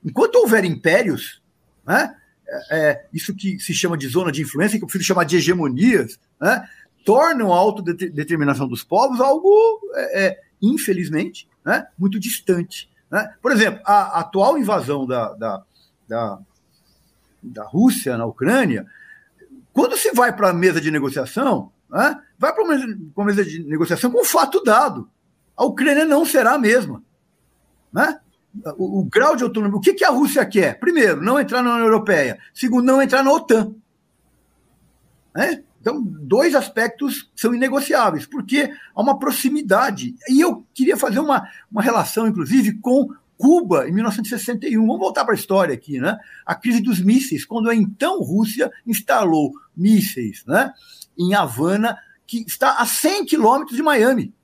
[0.05, 1.43] enquanto houver impérios,
[1.87, 2.15] né,
[2.49, 5.37] é, é, isso que se chama de zona de influência, que eu prefiro chamar de
[5.37, 6.69] hegemonias, né,
[7.05, 12.91] tornam a autodeterminação dos povos algo, é, é, infelizmente, né, muito distante.
[13.11, 13.35] Né?
[13.41, 15.63] Por exemplo, a, atual invasão da, da,
[16.09, 16.39] da,
[17.43, 18.87] da, Rússia na Ucrânia,
[19.73, 24.11] quando se vai para a mesa de negociação, né, vai para uma mesa de negociação
[24.11, 25.09] com fato dado.
[25.57, 27.03] A Ucrânia não será a mesma.
[27.93, 28.19] Né?
[28.77, 29.77] O, o, grau de autonomia.
[29.77, 30.79] O que, que a Rússia quer?
[30.79, 32.39] Primeiro, não entrar na União Europeia.
[32.53, 33.75] Segundo, não entrar na OTAN.
[35.35, 35.63] Né?
[35.81, 40.15] Então, dois aspectos são inegociáveis, porque há uma proximidade.
[40.29, 43.09] E eu queria fazer uma, uma relação, inclusive, com
[43.41, 44.87] Cuba, em 1961.
[44.87, 46.19] Vamos voltar para a história aqui, né?
[46.45, 50.71] A crise dos mísseis, quando a então Rússia instalou mísseis né,
[51.19, 54.35] em Havana, que está a 100 quilômetros de Miami.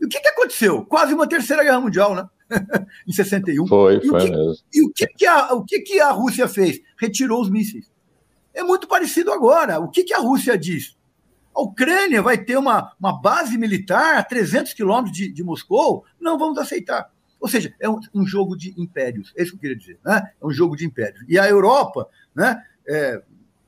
[0.00, 0.84] E o que, que aconteceu?
[0.84, 2.28] Quase uma terceira guerra mundial, né?
[3.06, 3.66] em 61.
[3.66, 4.64] Foi, e foi que, mesmo.
[4.72, 6.80] E o que, que, a, o que, que a Rússia fez?
[6.98, 7.90] Retirou os mísseis.
[8.54, 9.78] É muito parecido agora.
[9.80, 10.96] O que, que a Rússia diz?
[11.54, 16.04] A Ucrânia vai ter uma, uma base militar a 300 quilômetros de, de Moscou?
[16.20, 17.10] Não vamos aceitar.
[17.40, 19.32] Ou seja, é um, um, jogo de impérios.
[19.36, 19.98] É isso que eu queria dizer.
[20.04, 20.30] Né?
[20.40, 21.24] É um jogo de impérios.
[21.28, 23.22] E a Europa, né, é,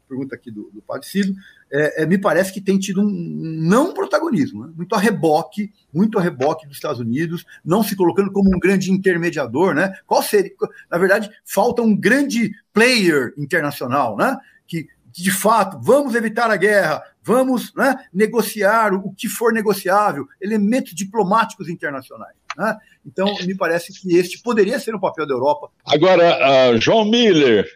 [0.08, 1.34] pergunta aqui do, do Padre Cido,
[1.70, 4.72] é, é, me parece que tem tido um não protagonismo, né?
[4.76, 8.90] muito a reboque, muito a reboque dos Estados Unidos, não se colocando como um grande
[8.90, 9.92] intermediador, né?
[10.06, 10.52] Qual seria?
[10.90, 14.36] Na verdade, falta um grande player internacional, né?
[14.66, 20.94] Que de fato vamos evitar a guerra, vamos né, negociar o que for negociável, elementos
[20.94, 22.34] diplomáticos internacionais.
[22.56, 22.76] Né?
[23.06, 25.70] Então, me parece que este poderia ser o papel da Europa.
[25.86, 27.68] Agora, uh, João Miller,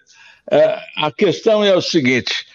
[0.96, 2.46] a questão é o seguinte: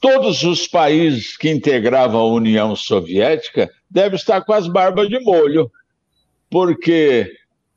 [0.00, 5.70] todos os países que integravam a União Soviética devem estar com as barbas de molho,
[6.50, 7.30] porque,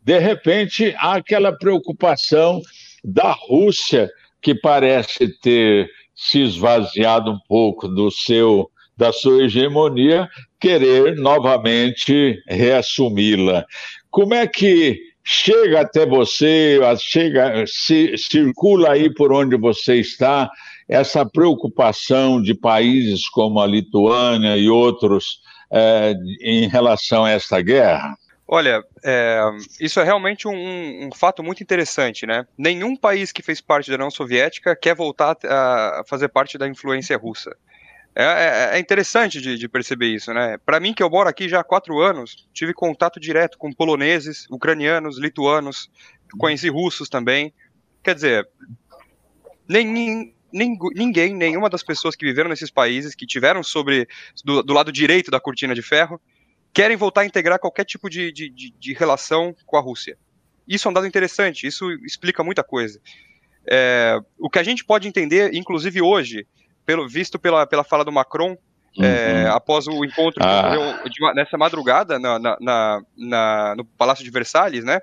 [0.04, 2.62] de repente, há aquela preocupação
[3.04, 4.10] da Rússia,
[4.42, 13.66] que parece ter se esvaziado um pouco do seu da sua hegemonia, querer novamente reassumi-la.
[14.12, 20.50] Como é que chega até você, chega, se, circula aí por onde você está,
[20.88, 28.16] essa preocupação de países como a Lituânia e outros é, em relação a esta guerra?
[28.54, 29.40] Olha, é,
[29.80, 32.46] isso é realmente um, um, fato muito interessante, né?
[32.58, 37.18] Nenhum país que fez parte da União Soviética quer voltar a fazer parte da influência
[37.18, 37.56] russa.
[38.14, 40.58] É, é, é interessante de, de, perceber isso, né?
[40.66, 44.48] Para mim, que eu moro aqui já há quatro anos, tive contato direto com poloneses,
[44.50, 45.90] ucranianos, lituanos,
[46.38, 47.54] conheci russos também.
[48.04, 48.50] Quer dizer,
[49.68, 54.08] nem, ninguém, nenhuma das pessoas que viveram nesses países, que tiveram sobre
[54.44, 56.20] do, do, lado direito da cortina de ferro,
[56.74, 60.18] querem voltar a integrar qualquer tipo de, de, de relação com a Rússia.
[60.68, 63.00] Isso é um dado interessante, isso explica muita coisa.
[63.70, 66.48] É, o que a gente pode entender, inclusive hoje,
[66.86, 68.58] pelo visto pela, pela fala do Macron,
[68.98, 69.06] é, uhum.
[69.06, 70.70] é, após o encontro ah.
[70.70, 75.00] que ocorreu nessa madrugada na, na, na, no Palácio de Versalhes, né?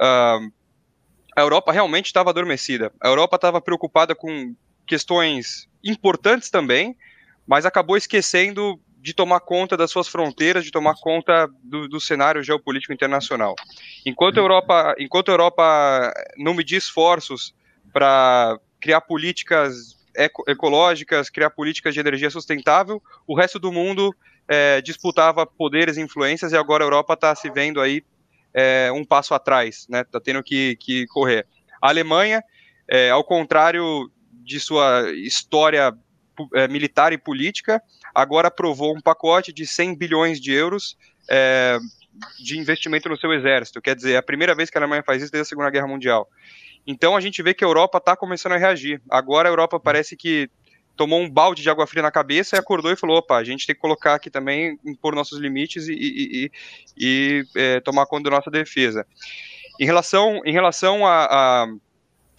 [0.00, 0.52] Uh,
[1.34, 2.92] a Europa realmente estava adormecida.
[3.00, 4.54] A Europa estava preocupada com
[4.86, 6.96] questões importantes também,
[7.46, 12.42] mas acabou esquecendo de tomar conta das suas fronteiras, de tomar conta do, do cenário
[12.42, 13.54] geopolítico internacional.
[14.04, 17.54] Enquanto a Europa, enquanto a Europa não medir esforços
[17.92, 24.14] para criar políticas eco, ecológicas, criar políticas de energia sustentável, o resto do mundo
[24.48, 28.02] é, disputava poderes e influências e agora a Europa está se vendo aí
[28.54, 30.00] é, um passo atrás, né?
[30.00, 31.46] Está tendo que, que correr.
[31.80, 32.42] A Alemanha,
[32.88, 35.94] é, ao contrário de sua história
[36.54, 37.82] é, militar e política,
[38.14, 40.96] agora aprovou um pacote de 100 bilhões de euros
[41.30, 41.78] é,
[42.42, 43.80] de investimento no seu exército.
[43.80, 45.86] Quer dizer, é a primeira vez que a Alemanha faz isso desde a Segunda Guerra
[45.86, 46.28] Mundial.
[46.90, 48.98] Então a gente vê que a Europa está começando a reagir.
[49.10, 50.50] Agora a Europa parece que
[50.96, 53.66] tomou um balde de água fria na cabeça e acordou e falou: opa, a gente
[53.66, 56.50] tem que colocar aqui também, impor nossos limites e, e, e,
[56.96, 59.06] e é, tomar conta da nossa defesa.
[59.78, 61.66] Em relação, em relação a, a,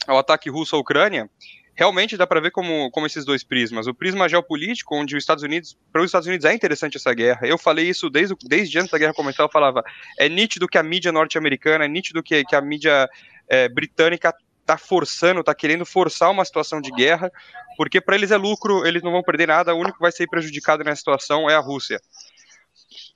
[0.07, 1.29] ao ataque russo à Ucrânia,
[1.75, 3.85] realmente dá para ver como, como esses dois prismas.
[3.85, 7.47] O prisma geopolítico, onde os Estados Unidos, para os Estados Unidos é interessante essa guerra.
[7.47, 9.83] Eu falei isso desde, desde antes da guerra começar, eu falava,
[10.17, 13.07] é nítido que a mídia norte-americana, é nítido que, que a mídia
[13.49, 17.31] é, britânica está forçando, está querendo forçar uma situação de guerra,
[17.75, 20.27] porque para eles é lucro, eles não vão perder nada, o único que vai ser
[20.27, 21.99] prejudicado nessa situação é a Rússia.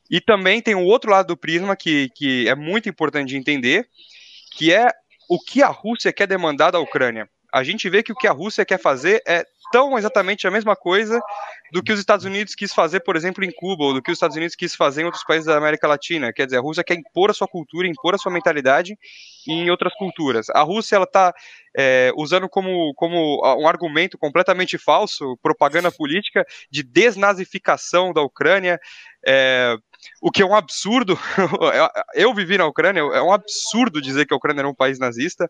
[0.10, 3.88] E também tem o outro lado do prisma que, que é muito importante de entender,
[4.56, 4.90] que é
[5.30, 7.30] o que a Rússia quer demandar da Ucrânia.
[7.54, 10.76] A gente vê que o que a Rússia quer fazer é tão exatamente a mesma
[10.76, 11.22] coisa
[11.72, 14.16] do que os Estados Unidos quis fazer, por exemplo, em Cuba, ou do que os
[14.16, 16.34] Estados Unidos quis fazer em outros países da América Latina.
[16.34, 18.98] Quer dizer, a Rússia quer impor a sua cultura, impor a sua mentalidade
[19.48, 20.50] em outras culturas.
[20.50, 21.32] A Rússia ela está
[21.78, 28.80] é, usando como, como um argumento completamente falso, propaganda política de desnazificação da Ucrânia.
[29.26, 29.76] É,
[30.22, 31.18] o que é um absurdo.
[32.16, 35.50] Eu vivi na Ucrânia, é um absurdo dizer que a Ucrânia era um país nazista.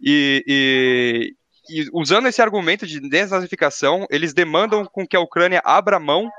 [0.00, 1.34] E, e,
[1.68, 6.30] e usando esse argumento de desnazificação, eles demandam com que a Ucrânia abra mão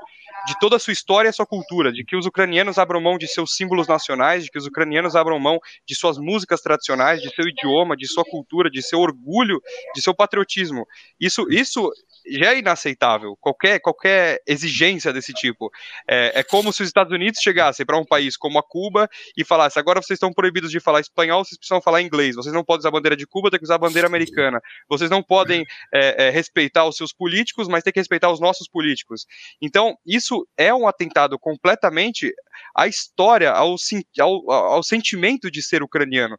[0.46, 3.28] de toda a sua história e sua cultura, de que os ucranianos abram mão de
[3.28, 7.46] seus símbolos nacionais, de que os ucranianos abram mão de suas músicas tradicionais, de seu
[7.46, 9.60] idioma, de sua cultura, de seu orgulho,
[9.94, 10.86] de seu patriotismo.
[11.20, 11.92] Isso, isso
[12.26, 15.70] já é inaceitável, qualquer, qualquer exigência desse tipo.
[16.08, 19.44] É, é como se os Estados Unidos chegassem para um país como a Cuba e
[19.44, 22.80] falassem: agora vocês estão proibidos de falar espanhol, vocês precisam falar inglês, vocês não podem
[22.80, 26.28] usar a bandeira de Cuba, tem que usar a bandeira americana, vocês não podem é,
[26.28, 29.26] é, respeitar os seus políticos, mas tem que respeitar os nossos políticos.
[29.60, 32.32] Então, isso é um atentado completamente
[32.74, 33.76] à história, ao,
[34.18, 36.38] ao, ao sentimento de ser ucraniano.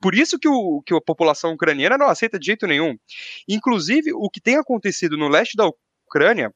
[0.00, 2.96] Por isso que, o, que a população ucraniana não aceita de jeito nenhum.
[3.48, 5.70] Inclusive, o que tem acontecido no leste da
[6.06, 6.52] Ucrânia,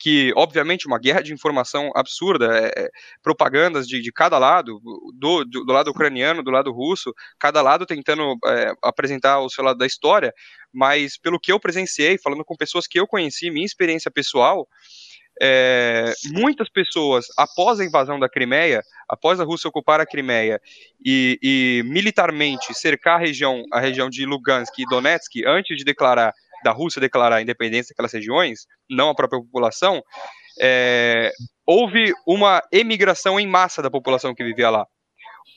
[0.00, 2.88] que obviamente uma guerra de informação absurda, é, é,
[3.22, 4.80] propagandas de, de cada lado,
[5.14, 9.62] do, do, do, lado ucraniano, do lado russo, cada lado tentando é, apresentar o seu
[9.62, 10.32] lado da história,
[10.72, 14.68] mas pelo que eu presenciei, falando com pessoas que eu conheci, minha experiência pessoal,
[15.40, 20.60] é, muitas pessoas, após a invasão da Crimeia, após a Rússia ocupar a Crimeia
[21.04, 26.32] e, e, militarmente cercar a região, a região de Lugansk e Donetsk, antes de declarar
[26.64, 30.02] da Rússia declarar a independência daquelas regiões, não a própria população,
[30.58, 31.30] é,
[31.66, 34.86] houve uma emigração em massa da população que vivia lá.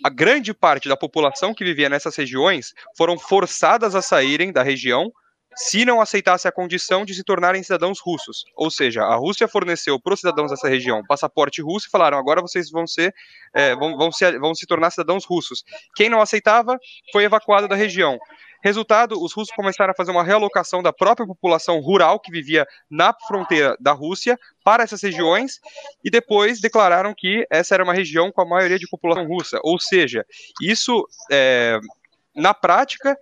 [0.04, 5.10] A grande parte da população que vivia nessas regiões foram forçadas a saírem da região
[5.58, 8.46] se não aceitasse a condição de se tornarem cidadãos russos.
[8.56, 12.41] Ou seja, a Rússia forneceu para os cidadãos dessa região passaporte russo e falaram: agora
[12.41, 13.13] vocês vão ser,
[13.54, 15.63] é, vão, vão, se, vão se tornar cidadãos russos.
[15.96, 16.78] Quem não aceitava
[17.12, 18.20] foi evacuado da região.
[18.63, 23.13] Resultado, os russos começaram a fazer uma realocação da própria população rural que vivia na
[23.28, 25.60] fronteira da Rússia para essas regiões
[26.04, 29.60] e depois declararam que essa era uma região com a maioria de população russa.
[29.63, 30.26] Ou seja,
[30.62, 31.80] isso é,
[32.38, 33.17] na prática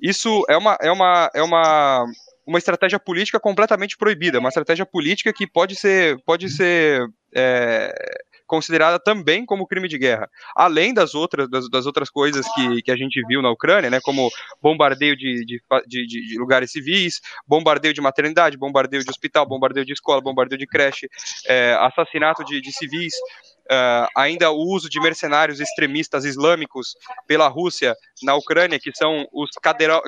[0.00, 2.04] isso é uma, é uma, é uma,
[2.46, 7.92] uma estratégia política completamente proibida, uma estratégia política que pode ser, pode ser é,
[8.46, 12.90] considerada também como crime de guerra, além das outras, das, das, outras coisas que, que
[12.90, 17.94] a gente viu na Ucrânia, né, como bombardeio de, de, de, de, lugares civis, bombardeio
[17.94, 21.08] de maternidade, bombardeio de hospital, bombardeio de escola, bombardeio de creche,
[21.46, 23.14] é, assassinato de, de civis,
[23.70, 26.94] Uh, ainda o uso de mercenários extremistas islâmicos
[27.26, 29.50] pela Rússia na Ucrânia, que são os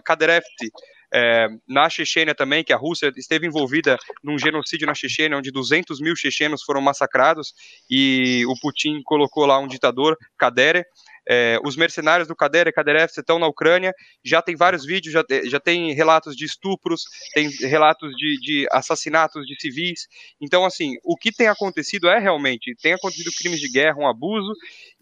[0.05, 0.71] Kaderefti,
[1.12, 6.01] é, na Chechênia também, que a Rússia esteve envolvida num genocídio na Chechênia, onde 200
[6.01, 7.55] mil chechenos foram massacrados
[7.88, 10.85] e o Putin colocou lá um ditador, Kadere.
[11.29, 13.93] É, os mercenários do Kader e Kaderev estão na Ucrânia,
[14.25, 17.03] já tem vários vídeos, já, já tem relatos de estupros,
[17.35, 20.07] tem relatos de, de, assassinatos de civis.
[20.41, 24.53] Então, assim, o que tem acontecido é realmente, tem acontecido crimes de guerra, um abuso,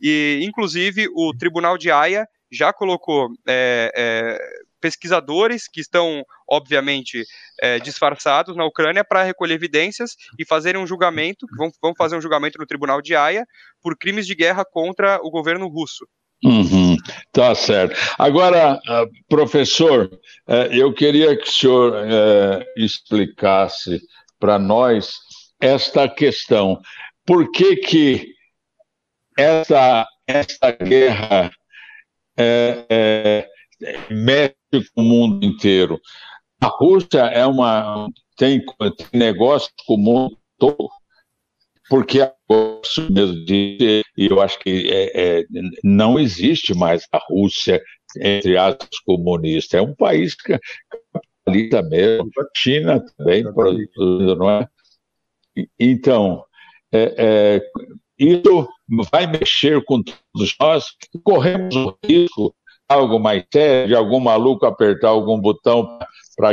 [0.01, 4.39] e inclusive o Tribunal de Haia já colocou é, é,
[4.85, 7.25] pesquisadores que estão, obviamente,
[7.63, 12.21] é, disfarçados na Ucrânia para recolher evidências e fazerem um julgamento, vão, vão fazer um
[12.21, 13.47] julgamento no Tribunal de Haia
[13.81, 16.07] por crimes de guerra contra o governo russo.
[16.45, 16.99] Uhum,
[17.33, 17.99] tá certo.
[18.19, 20.11] Agora, ah, professor,
[20.47, 24.03] é, eu queria que o senhor é, explicasse
[24.39, 25.15] para nós
[25.59, 26.79] esta questão.
[27.25, 28.35] Por que que
[29.39, 31.51] essa, essa guerra
[32.37, 33.49] é, é,
[34.11, 34.55] mexe
[34.95, 36.01] com o mundo inteiro.
[36.61, 38.65] A Rússia é uma tem,
[38.97, 40.89] tem negócio com o mundo todo,
[41.89, 45.45] porque gosto mesmo de, e eu acho que é, é,
[45.83, 47.83] não existe mais a Rússia
[48.17, 49.79] entre aspas comunista.
[49.79, 54.69] É um país capitalista mesmo, China também produzindo, não é?
[55.79, 56.45] Então,
[56.93, 57.61] é, é,
[58.19, 58.69] isso
[59.11, 60.85] vai mexer com todos nós,
[61.23, 62.55] corremos o risco
[62.89, 65.99] algo mais sério, de algum maluco apertar algum botão
[66.37, 66.51] para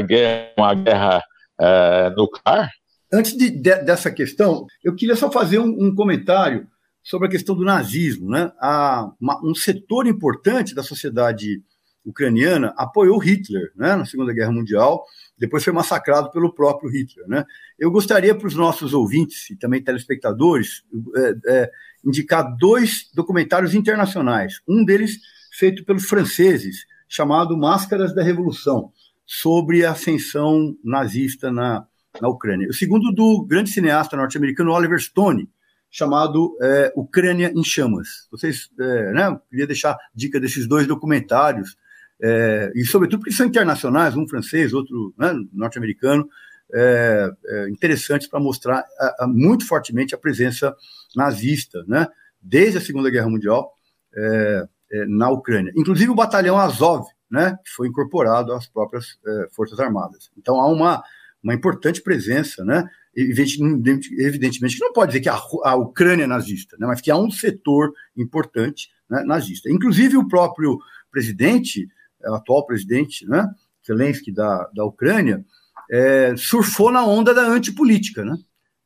[0.57, 1.23] uma guerra
[1.59, 2.69] é, nuclear?
[3.13, 6.67] Antes de, de, dessa questão, eu queria só fazer um, um comentário
[7.03, 8.29] sobre a questão do nazismo.
[8.29, 8.51] Né?
[8.59, 11.61] Há uma, um setor importante da sociedade
[12.05, 15.03] ucraniana apoiou Hitler né, na Segunda Guerra Mundial,
[15.37, 17.27] depois foi massacrado pelo próprio Hitler.
[17.27, 17.45] Né?
[17.77, 20.83] Eu gostaria para os nossos ouvintes e também telespectadores
[21.15, 21.71] é, é,
[22.05, 24.61] indicar dois documentários internacionais.
[24.67, 25.19] Um deles
[25.61, 28.91] feito pelos franceses, chamado Máscaras da Revolução,
[29.23, 31.85] sobre a ascensão nazista na,
[32.19, 32.67] na Ucrânia.
[32.67, 35.47] O segundo do grande cineasta norte-americano Oliver Stone,
[35.91, 38.27] chamado é, Ucrânia em Chamas.
[38.31, 41.77] Vocês, é, né, queria deixar dica desses dois documentários,
[42.19, 46.27] é, e sobretudo porque são internacionais, um francês, outro né, norte-americano,
[46.73, 50.75] é, é, interessantes para mostrar a, a, muito fortemente a presença
[51.15, 52.07] nazista, né,
[52.41, 53.71] desde a Segunda Guerra Mundial
[54.15, 55.71] é, é, na Ucrânia.
[55.75, 60.29] Inclusive o batalhão Azov, né, que foi incorporado às próprias é, Forças Armadas.
[60.37, 61.01] Então há uma,
[61.41, 66.75] uma importante presença, né, evidentemente que não pode dizer que a, a Ucrânia é nazista,
[66.79, 69.69] né, mas que há um setor importante né, nazista.
[69.69, 70.77] Inclusive o próprio
[71.11, 71.87] presidente,
[72.23, 73.49] o atual presidente, né,
[73.85, 75.43] Zelensky da, da Ucrânia,
[75.89, 78.23] é, surfou na onda da antipolítica.
[78.23, 78.37] Né?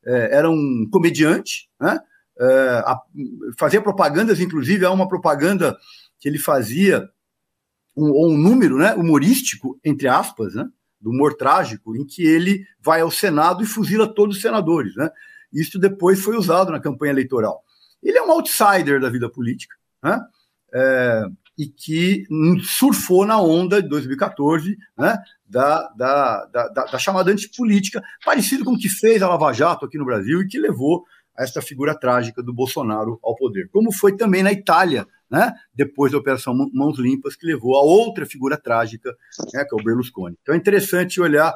[0.05, 1.99] É, era um comediante, né?
[2.39, 3.01] É, a,
[3.57, 5.77] fazia propagandas, inclusive há uma propaganda
[6.19, 7.09] que ele fazia,
[7.95, 10.65] um, um número né, humorístico, entre aspas, né,
[10.99, 14.95] do humor trágico, em que ele vai ao Senado e fuzila todos os senadores.
[14.95, 15.09] Né?
[15.53, 17.63] Isso depois foi usado na campanha eleitoral.
[18.01, 19.75] Ele é um outsider da vida política.
[20.03, 20.19] Né?
[20.73, 21.25] É,
[21.57, 22.25] e que
[22.63, 28.77] surfou na onda de 2014 né, da, da, da, da, chamada antipolítica, parecido com o
[28.77, 31.05] que fez a Lava Jato aqui no Brasil e que levou
[31.37, 33.69] a esta figura trágica do Bolsonaro ao poder.
[33.69, 38.25] Como foi também na Itália, né, depois da Operação Mãos Limpas, que levou a outra
[38.25, 39.15] figura trágica,
[39.53, 40.37] né, que é o Berlusconi.
[40.41, 41.53] Então é interessante olhar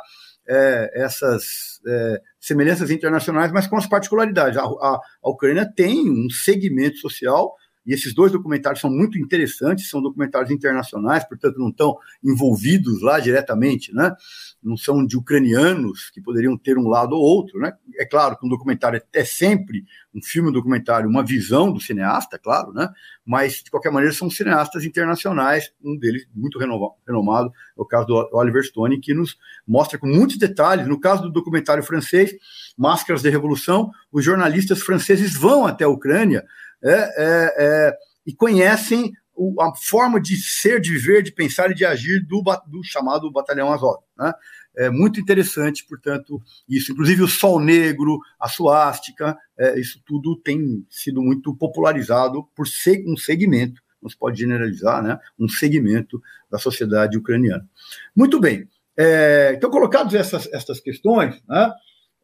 [0.47, 4.57] é, essas é, semelhanças internacionais, mas com as particularidades.
[4.57, 7.55] A, a, a Ucrânia tem um segmento social
[7.86, 13.19] e esses dois documentários são muito interessantes, são documentários internacionais, portanto não estão envolvidos lá
[13.19, 14.13] diretamente, né?
[14.61, 17.73] Não são de ucranianos que poderiam ter um lado ou outro, né?
[17.97, 22.38] É claro que um documentário é sempre um filme, um documentário, uma visão do cineasta,
[22.38, 22.89] claro, né?
[23.25, 28.30] Mas de qualquer maneira são cineastas internacionais, um deles muito renomado, é o caso do
[28.34, 30.88] Oliver Stone, que nos mostra com muitos detalhes.
[30.88, 32.34] No caso do documentário francês,
[32.77, 36.43] Máscaras da Revolução, os jornalistas franceses vão até a Ucrânia
[36.84, 41.73] é, é, é, e conhecem o, a forma de ser, de viver, de pensar e
[41.75, 44.03] de agir do, do chamado Batalhão Azov.
[44.17, 44.34] Né?
[44.75, 46.91] É muito interessante, portanto, isso.
[46.91, 53.03] Inclusive o Sol Negro, a suástica, é, isso tudo tem sido muito popularizado por ser
[53.07, 55.17] um segmento, não se pode generalizar, né?
[55.39, 57.67] um segmento da sociedade ucraniana.
[58.15, 58.67] Muito bem.
[58.97, 61.71] É, então, colocadas essas, essas questões, né?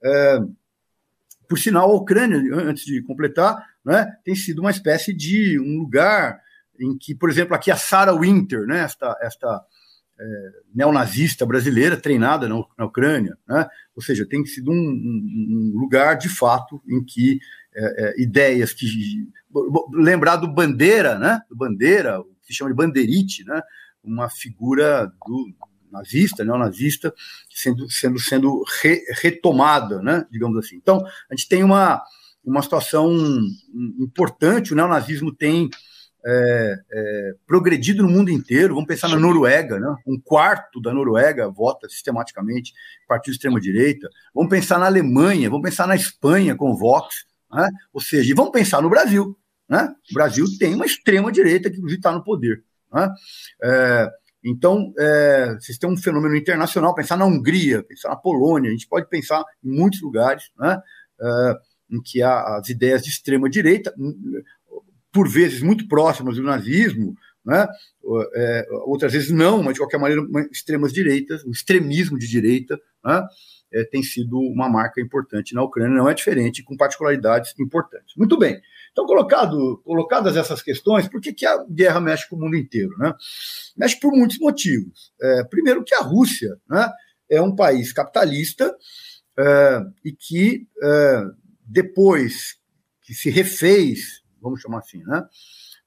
[0.04, 0.40] É,
[1.48, 6.40] por sinal, a Ucrânia, antes de completar, né, tem sido uma espécie de um lugar
[6.80, 9.64] em que, por exemplo, aqui a Sarah Winter, né, esta, esta
[10.20, 10.26] é,
[10.74, 16.18] neonazista brasileira treinada na, na Ucrânia, né, ou seja, tem sido um, um, um lugar
[16.18, 17.40] de fato em que
[17.76, 18.86] é, é, ideias que
[19.94, 23.62] lembrar do Bandeira, né, do Bandeira, o que se chama de Banderite, né,
[24.04, 25.54] uma figura do
[25.92, 27.14] nazista, neonazista,
[27.50, 30.76] sendo, sendo, sendo re, retomada, né, digamos assim.
[30.76, 32.04] Então, a gente tem uma,
[32.46, 33.12] uma situação
[34.00, 35.70] importante, o neonazismo tem
[36.26, 38.74] é, é, progredido no mundo inteiro.
[38.74, 39.96] Vamos pensar na Noruega, né?
[40.08, 42.74] um quarto da Noruega vota sistematicamente
[43.08, 44.10] partido de extrema-direita.
[44.34, 47.26] Vamos pensar na Alemanha, vamos pensar na Espanha com o Vox.
[47.52, 47.70] Né?
[47.94, 49.38] Ou seja, vamos pensar no Brasil.
[49.70, 49.94] Né?
[50.12, 52.64] O Brasil tem uma extrema-direita que, está no poder.
[52.92, 53.10] Né?
[53.64, 54.10] É,
[54.44, 58.88] então, é, vocês têm um fenômeno internacional, pensar na Hungria, pensar na Polônia, a gente
[58.88, 60.80] pode pensar em muitos lugares né,
[61.20, 61.54] é,
[61.90, 63.94] em que há as ideias de extrema-direita,
[65.12, 67.16] por vezes muito próximas do nazismo,
[67.46, 67.68] né,
[68.36, 73.24] é, outras vezes não, mas de qualquer maneira, extremas direitas, o extremismo de direita né,
[73.72, 78.16] é, tem sido uma marca importante na Ucrânia, não é diferente, com particularidades importantes.
[78.18, 78.60] Muito bem.
[78.92, 82.98] Então, colocado, colocadas essas questões, por que, que a guerra mexe com o mundo inteiro?
[82.98, 83.14] Né?
[83.76, 85.12] Mexe por muitos motivos.
[85.22, 86.90] É, primeiro, que a Rússia né,
[87.30, 88.74] é um país capitalista
[89.38, 91.24] é, e que, é,
[91.66, 92.58] depois
[93.02, 95.24] que se refez, vamos chamar assim, né,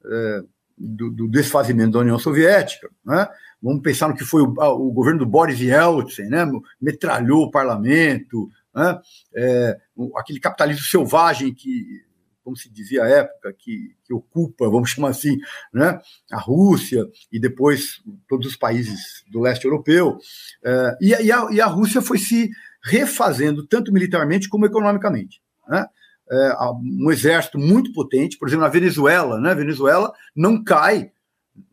[0.04, 0.42] é,
[0.76, 3.28] do, do, desfazimento da União Soviética, né,
[3.60, 6.46] vamos pensar no que foi o, o governo do Boris Yeltsin, né,
[6.80, 9.00] metralhou o parlamento, né,
[9.34, 9.76] é,
[10.16, 12.06] aquele capitalismo selvagem que
[12.48, 15.36] como se dizia à época, que, que ocupa, vamos chamar assim,
[15.70, 16.00] né,
[16.32, 20.16] a Rússia e depois todos os países do leste europeu.
[20.64, 22.48] Uh, e, e, a, e, a, Rússia foi se
[22.82, 25.42] refazendo tanto militarmente como economicamente.
[25.68, 25.86] Né?
[26.30, 29.54] Uh, um exército muito potente, por exemplo, na Venezuela, né?
[29.54, 31.10] Venezuela não cai,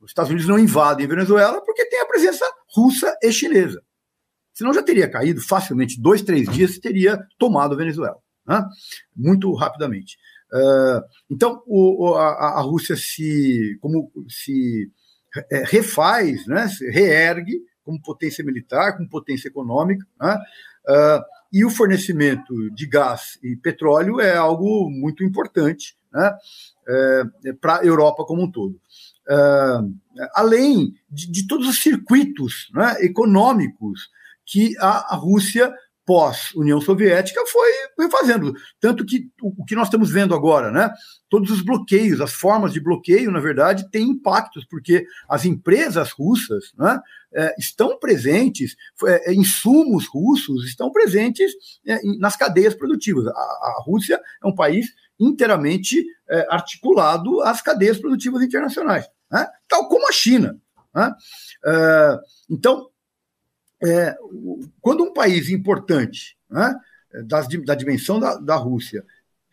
[0.02, 3.82] os Estados Unidos não invadem a Venezuela porque tem a presença russa e chinesa.
[4.54, 8.18] Senão já teria caído facilmente, dois, três dias, teria tomado a Venezuela,
[8.48, 8.64] né?
[9.14, 10.18] muito rapidamente.
[10.54, 14.90] Uh, então, o, a, a, Rússia se, como, se
[15.52, 20.38] é, refaz, né, se reergue como potência militar, como potência econômica, né?
[20.88, 21.24] uh,
[21.56, 26.34] e o fornecimento de gás e petróleo é algo muito importante né?
[26.86, 28.78] é, para a Europa como um todo.
[29.26, 29.96] Uh,
[30.36, 34.10] além de, de, todos os circuitos né, econômicos
[34.46, 35.74] que a, a Rússia
[36.06, 38.54] pós-União Soviética foi, foi fazendo.
[38.80, 40.92] Tanto que o, que nós estamos vendo agora, né?
[41.28, 46.72] Todos os bloqueios, as formas de bloqueio, na verdade, têm impactos, porque as empresas russas
[46.78, 47.00] né,
[47.34, 48.76] é, estão presentes,
[49.06, 51.52] é, insumos russos estão presentes
[51.86, 53.28] é, nas cadeias produtivas.
[53.28, 54.88] A, Rússia é um país
[55.20, 59.48] inteiramente é, articulado às cadeias produtivas internacionais, né?
[59.68, 60.58] tal como a China.
[60.94, 61.14] Né?
[61.66, 62.90] É, então,
[63.84, 64.16] é,
[64.82, 66.74] quando um país importante né,
[67.26, 69.04] das, da dimensão da, da Rússia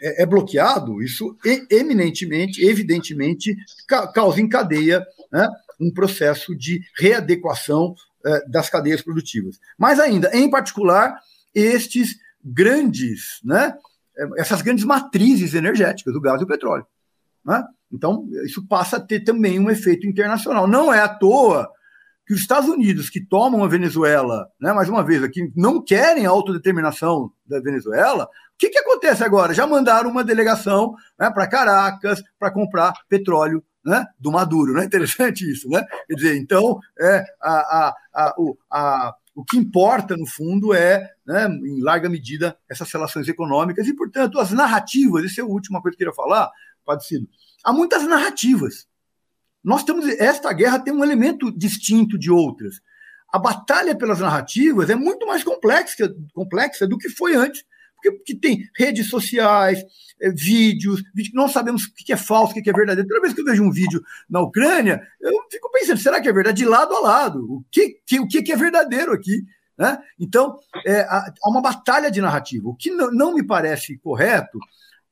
[0.01, 1.37] é, é, bloqueado, isso
[1.71, 3.57] eminentemente, evidentemente,
[3.87, 5.49] ca, causa em cadeia né,
[5.81, 7.95] um processo de readequação
[8.25, 9.59] é, das cadeias produtivas.
[9.79, 11.19] Mas ainda, em particular,
[11.55, 13.75] estes grandes, né,
[14.37, 16.87] essas grandes matrizes energéticas, o gás e o petróleo.
[17.45, 17.63] Né?
[17.93, 20.67] Então, isso passa a ter também um efeito internacional.
[20.67, 21.71] Não é à toa
[22.27, 26.27] que os Estados Unidos, que tomam a Venezuela, né, mais uma vez aqui, não querem
[26.27, 29.53] a autodeterminação da Venezuela, o que, que acontece agora?
[29.55, 34.73] Já mandaram uma delegação né, para Caracas para comprar petróleo né, do Maduro.
[34.73, 35.69] Não é interessante isso?
[35.69, 35.85] Né?
[36.07, 41.11] Quer dizer, então, é, a, a, a, o, a, o que importa, no fundo, é,
[41.27, 45.25] né, em larga medida, essas relações econômicas e, portanto, as narrativas.
[45.25, 46.51] Essa é a última coisa que eu queria falar,
[46.85, 47.05] Padre
[47.65, 48.87] Há muitas narrativas.
[49.63, 52.81] Nós temos esta guerra tem um elemento distinto de outras.
[53.33, 57.65] A batalha pelas narrativas é muito mais complexa, complexa do que foi antes,
[58.03, 59.83] porque, tem redes sociais,
[60.21, 63.09] é, vídeos, vídeos, não sabemos o que é falso, o que é verdadeiro.
[63.09, 66.33] Toda vez que eu vejo um vídeo na Ucrânia, eu fico pensando, será que é
[66.33, 66.59] verdade?
[66.59, 69.45] De lado a lado, o que, que, o que é verdadeiro aqui?
[69.79, 69.99] Né?
[70.19, 72.69] Então, é, há uma batalha de narrativa.
[72.69, 74.59] O que não, não me parece correto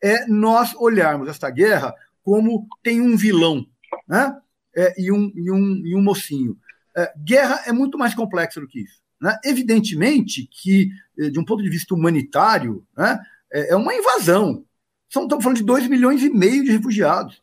[0.03, 3.65] é nós olharmos esta guerra como tem um vilão
[4.09, 4.37] né?
[4.77, 6.57] É, e, um, e, um, e um mocinho.
[6.97, 9.01] É, guerra é muito mais complexa do que isso.
[9.21, 9.39] Né?
[9.45, 13.21] Evidentemente que, eh, de um ponto de vista humanitário, né,
[13.53, 14.65] é, é uma invasão.
[15.09, 17.43] São, estamos falando de 2 milhões e meio de refugiados.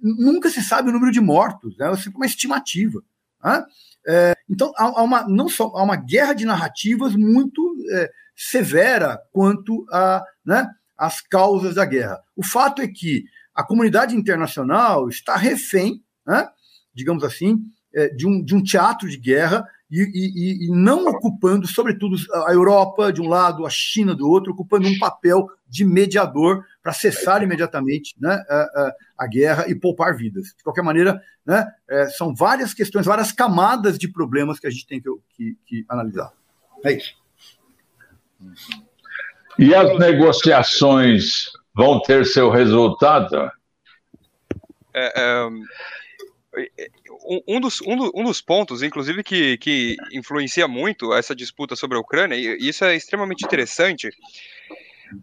[0.00, 1.90] Nunca se sabe o número de mortos, né?
[1.90, 3.02] é sempre uma estimativa.
[3.42, 3.64] Né?
[4.06, 9.86] É, então, há, uma, não só, há uma guerra de narrativas muito é, severa quanto
[9.90, 12.20] a, né, as causas da guerra.
[12.36, 13.24] O fato é que
[13.58, 16.48] a comunidade internacional está refém, né,
[16.94, 17.60] digamos assim,
[17.92, 22.14] é, de um, de um teatro de guerra e, e, e, não ocupando, sobretudo,
[22.46, 26.92] a Europa de um lado, a China do outro, ocupando um papel de mediador para
[26.92, 30.54] cessar imediatamente né, a, a, guerra e poupar vidas.
[30.56, 34.86] De qualquer maneira, né, é, são várias questões, várias camadas de problemas que a gente
[34.86, 36.30] tem que, que, que analisar.
[36.84, 37.16] É isso.
[39.58, 43.48] E as negociações vão ter seu resultado?
[44.92, 45.48] É, é,
[47.46, 52.00] um, dos, um, um, dos pontos, inclusive, que, que influencia muito essa disputa sobre a
[52.00, 54.10] Ucrânia, e isso é extremamente interessante,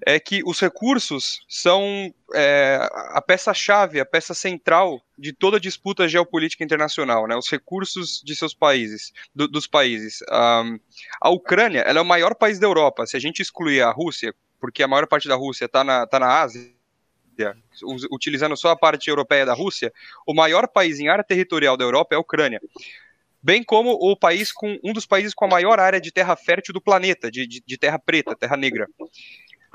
[0.05, 2.79] é que os recursos são é,
[3.09, 7.35] a peça-chave, a peça central de toda a disputa geopolítica internacional, né?
[7.35, 10.19] Os recursos de seus países, do, dos países.
[10.31, 10.79] Um,
[11.21, 13.05] a Ucrânia, ela é o maior país da Europa.
[13.05, 14.33] Se a gente excluir a Rússia,
[14.65, 16.73] porque a maior parte da Rússia está na, tá na Ásia,
[18.09, 19.93] utilizando só a parte europeia da Rússia,
[20.25, 22.59] o maior país em área territorial da Europa é a Ucrânia
[23.43, 26.73] bem como o país com um dos países com a maior área de terra fértil
[26.73, 28.87] do planeta, de, de, de terra preta, terra negra.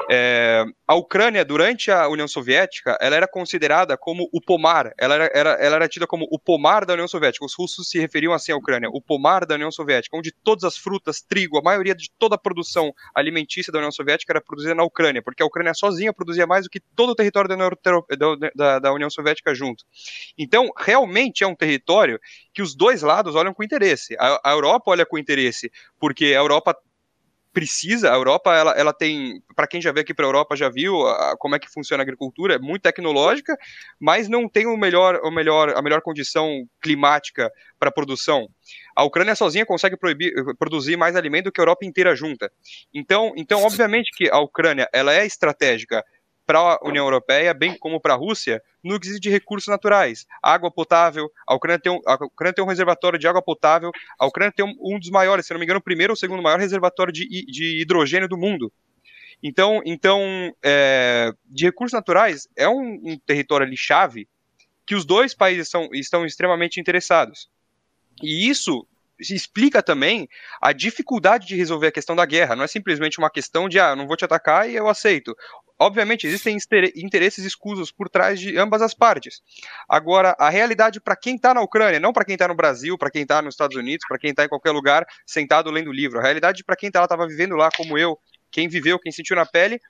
[0.09, 5.30] É, a Ucrânia, durante a União Soviética, ela era considerada como o pomar, ela era,
[5.34, 7.44] era, ela era tida como o pomar da União Soviética.
[7.44, 10.76] Os russos se referiam assim à Ucrânia, o pomar da União Soviética, onde todas as
[10.76, 14.84] frutas, trigo, a maioria de toda a produção alimentícia da União Soviética era produzida na
[14.84, 17.70] Ucrânia, porque a Ucrânia sozinha produzia mais do que todo o território da União,
[18.55, 19.84] da, da União Soviética junto.
[20.36, 22.20] Então, realmente é um território
[22.53, 24.16] que os dois lados olham com interesse.
[24.18, 26.76] A, a Europa olha com interesse, porque a Europa
[27.53, 30.68] precisa, a Europa ela, ela tem, para quem já veio aqui para a Europa já
[30.68, 33.57] viu a, como é que funciona a agricultura, é muito tecnológica,
[33.98, 38.48] mas não tem o melhor, o melhor, a melhor condição climática para produção.
[38.94, 42.51] A Ucrânia sozinha consegue proibir, produzir mais alimento do que a Europa inteira junta.
[42.94, 46.05] Então, então obviamente que a Ucrânia ela é estratégica
[46.51, 50.26] para a União Europeia, bem como para a Rússia, no quesito de recursos naturais.
[50.42, 54.26] Água potável, a Ucrânia tem um, a Ucrânia tem um reservatório de água potável, a
[54.26, 56.59] Ucrânia tem um, um dos maiores, se não me engano, o primeiro ou segundo maior
[56.59, 58.72] reservatório de, de hidrogênio do mundo.
[59.40, 64.26] Então, então é, de recursos naturais, é um, um território ali chave
[64.84, 67.48] que os dois países são, estão extremamente interessados.
[68.20, 68.84] E isso
[69.20, 70.28] explica também
[70.60, 72.56] a dificuldade de resolver a questão da guerra.
[72.56, 75.36] Não é simplesmente uma questão de, ah, não vou te atacar e eu aceito.
[75.78, 76.58] Obviamente, existem
[76.94, 79.40] interesses escusos por trás de ambas as partes.
[79.88, 83.10] Agora, a realidade para quem está na Ucrânia, não para quem está no Brasil, para
[83.10, 86.18] quem está nos Estados Unidos, para quem está em qualquer lugar sentado lendo livro.
[86.18, 88.18] A realidade para quem estava vivendo lá, como eu,
[88.50, 89.80] quem viveu, quem sentiu na pele,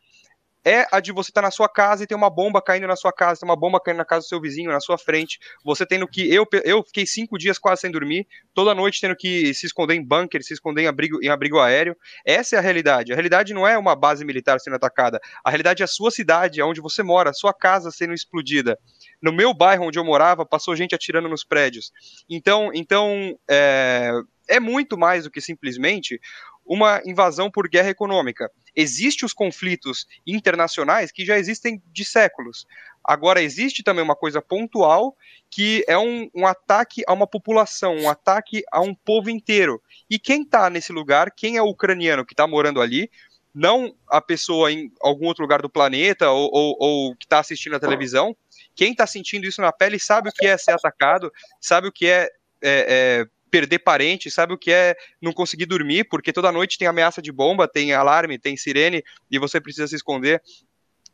[0.65, 2.97] é a de você estar tá na sua casa e ter uma bomba caindo na
[2.97, 5.87] sua casa, ter uma bomba caindo na casa do seu vizinho, na sua frente, você
[5.87, 6.33] tendo que.
[6.33, 10.05] Eu, eu fiquei cinco dias quase sem dormir, toda noite tendo que se esconder em
[10.05, 11.97] bunker, se esconder em abrigo, em abrigo aéreo.
[12.25, 13.13] Essa é a realidade.
[13.13, 15.21] A realidade não é uma base militar sendo atacada.
[15.45, 18.79] A realidade é a sua cidade, onde você mora, a sua casa sendo explodida.
[19.23, 21.93] No meu bairro onde eu morava, passou gente atirando nos prédios.
[22.29, 24.13] Então, então é,
[24.49, 26.21] é muito mais do que simplesmente
[26.65, 28.51] uma invasão por guerra econômica.
[28.75, 32.67] Existem os conflitos internacionais que já existem de séculos.
[33.03, 35.17] Agora, existe também uma coisa pontual
[35.51, 39.83] que é um, um ataque a uma população, um ataque a um povo inteiro.
[40.09, 43.11] E quem está nesse lugar, quem é o ucraniano que está morando ali,
[43.53, 47.75] não a pessoa em algum outro lugar do planeta ou, ou, ou que está assistindo
[47.75, 48.37] a televisão,
[48.75, 52.07] quem está sentindo isso na pele sabe o que é ser atacado, sabe o que
[52.07, 52.29] é,
[52.63, 56.87] é, é perder parente, sabe o que é não conseguir dormir, porque toda noite tem
[56.87, 60.43] ameaça de bomba, tem alarme, tem sirene e você precisa se esconder.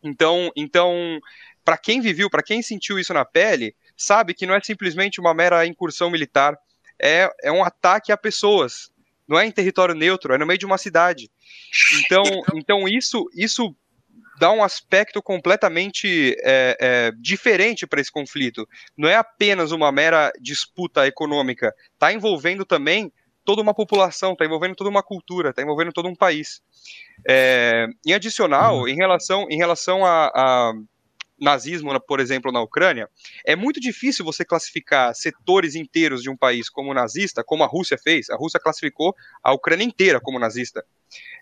[0.02, 1.18] Então, então,
[1.64, 5.34] para quem viveu, para quem sentiu isso na pele, sabe que não é simplesmente uma
[5.34, 6.56] mera incursão militar,
[6.98, 8.90] é, é um ataque a pessoas.
[9.26, 11.30] Não é em território neutro, é no meio de uma cidade.
[11.98, 12.22] Então,
[12.54, 13.74] então isso, isso
[14.38, 18.68] dá um aspecto completamente é, é, diferente para esse conflito.
[18.96, 23.12] Não é apenas uma mera disputa econômica, está envolvendo também
[23.44, 26.60] toda uma população, está envolvendo toda uma cultura, está envolvendo todo um país.
[27.26, 28.88] É, em adicional, uhum.
[28.88, 30.72] em relação, em relação a, a
[31.40, 33.08] nazismo, por exemplo, na Ucrânia,
[33.44, 37.98] é muito difícil você classificar setores inteiros de um país como nazista, como a Rússia
[37.98, 38.30] fez.
[38.30, 40.84] A Rússia classificou a Ucrânia inteira como nazista.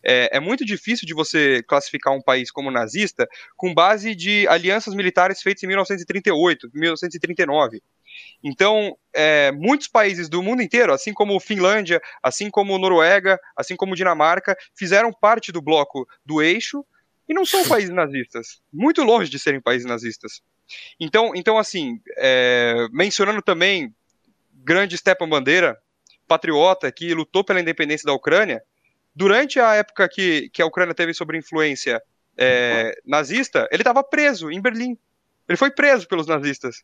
[0.05, 3.27] É, é, muito difícil de você classificar um país como nazista
[3.57, 7.83] com base de alianças militares feitas em 1938, 1939.
[8.43, 13.97] Então, é, muitos países do mundo inteiro, assim como Finlândia, assim como Noruega, assim como
[13.97, 16.85] Dinamarca, fizeram parte do bloco do eixo
[17.29, 20.43] e não são países nazistas, muito longe de serem países nazistas.
[20.99, 23.95] Então, então assim, é, mencionando também
[24.53, 25.79] grande Stepan Bandeira,
[26.27, 28.63] patriota que lutou pela independência da Ucrânia,
[29.15, 32.03] durante a época que, que a Ucrânia teve sobre influência
[32.37, 34.99] é, nazista, ele estava preso em Berlim.
[35.49, 36.83] Ele foi preso pelos nazistas.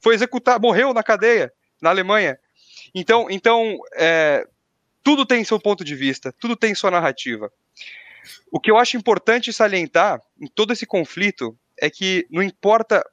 [0.00, 2.38] Foi executado, morreu na cadeia, na Alemanha.
[2.94, 4.46] Então, então é,
[5.02, 7.52] tudo tem seu ponto de vista, tudo tem sua narrativa.
[8.50, 13.04] O que eu acho importante salientar em todo esse conflito é que não importa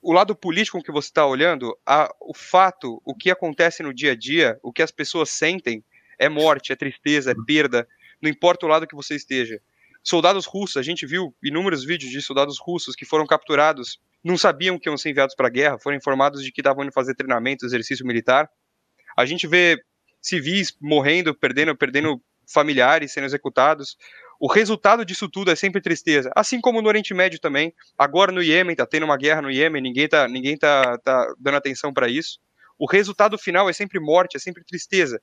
[0.00, 4.12] o lado político que você está olhando, a, o fato, o que acontece no dia
[4.12, 5.84] a dia, o que as pessoas sentem,
[6.18, 7.86] é morte, é tristeza, é perda,
[8.20, 9.60] não importa o lado que você esteja.
[10.02, 14.78] Soldados russos, a gente viu inúmeros vídeos de soldados russos que foram capturados, não sabiam
[14.78, 17.64] que iam ser enviados para a guerra, foram informados de que estavam indo fazer treinamento,
[17.64, 18.50] exercício militar.
[19.16, 19.80] A gente vê
[20.20, 23.96] civis morrendo, perdendo, perdendo familiares sendo executados.
[24.42, 27.72] O resultado disso tudo é sempre tristeza, assim como no Oriente Médio também.
[27.96, 31.58] Agora no Iêmen, tá tendo uma guerra no Iêmen, ninguém tá, ninguém tá, tá dando
[31.58, 32.40] atenção para isso.
[32.76, 35.22] O resultado final é sempre morte, é sempre tristeza.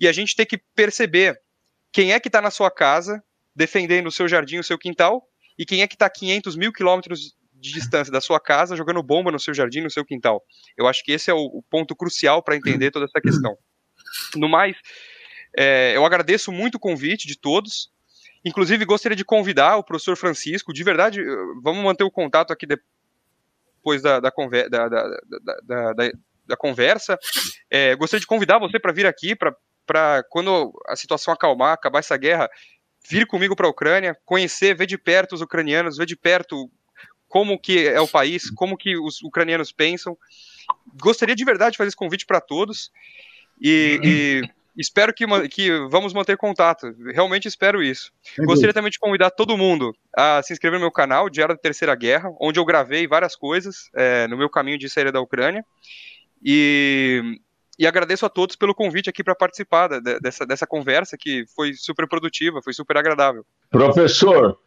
[0.00, 1.38] E a gente tem que perceber
[1.92, 3.22] quem é que está na sua casa,
[3.54, 6.72] defendendo o seu jardim, o seu quintal, e quem é que está a 500 mil
[6.72, 10.42] quilômetros de distância da sua casa, jogando bomba no seu jardim, no seu quintal.
[10.74, 13.58] Eu acho que esse é o, ponto crucial para entender toda essa questão.
[14.36, 14.74] No mais,
[15.54, 17.92] é, eu agradeço muito o convite de todos.
[18.44, 21.20] Inclusive, gostaria de convidar o professor Francisco, de verdade,
[21.62, 24.30] vamos manter o contato aqui depois da, da,
[24.68, 24.88] da,
[25.92, 26.12] da,
[26.46, 27.18] da conversa.
[27.70, 32.16] É, gostaria de convidar você para vir aqui, para quando a situação acalmar, acabar essa
[32.16, 32.48] guerra,
[33.08, 36.70] vir comigo para a Ucrânia, conhecer, ver de perto os ucranianos, ver de perto
[37.28, 40.16] como que é o país, como que os ucranianos pensam.
[41.02, 42.92] Gostaria de verdade de fazer esse convite para todos.
[43.60, 44.42] E, e
[44.76, 46.94] espero que, que vamos manter contato.
[47.12, 48.10] Realmente espero isso.
[48.40, 51.94] Gostaria também de convidar todo mundo a se inscrever no meu canal, Diário da Terceira
[51.94, 55.64] Guerra, onde eu gravei várias coisas é, no meu caminho de saída da Ucrânia.
[56.44, 57.38] E,
[57.78, 61.72] e agradeço a todos pelo convite aqui para participar da, dessa, dessa conversa que foi
[61.74, 63.44] super produtiva, foi super agradável.
[63.70, 64.58] Professor,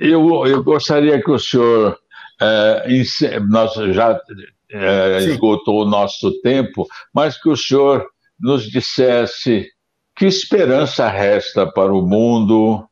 [0.00, 1.98] eu, eu gostaria que o senhor.
[2.40, 4.20] É, nós já
[4.68, 8.04] é, esgotou o nosso tempo, mas que o senhor
[8.38, 9.66] nos dissesse
[10.16, 12.86] que esperança resta para o mundo,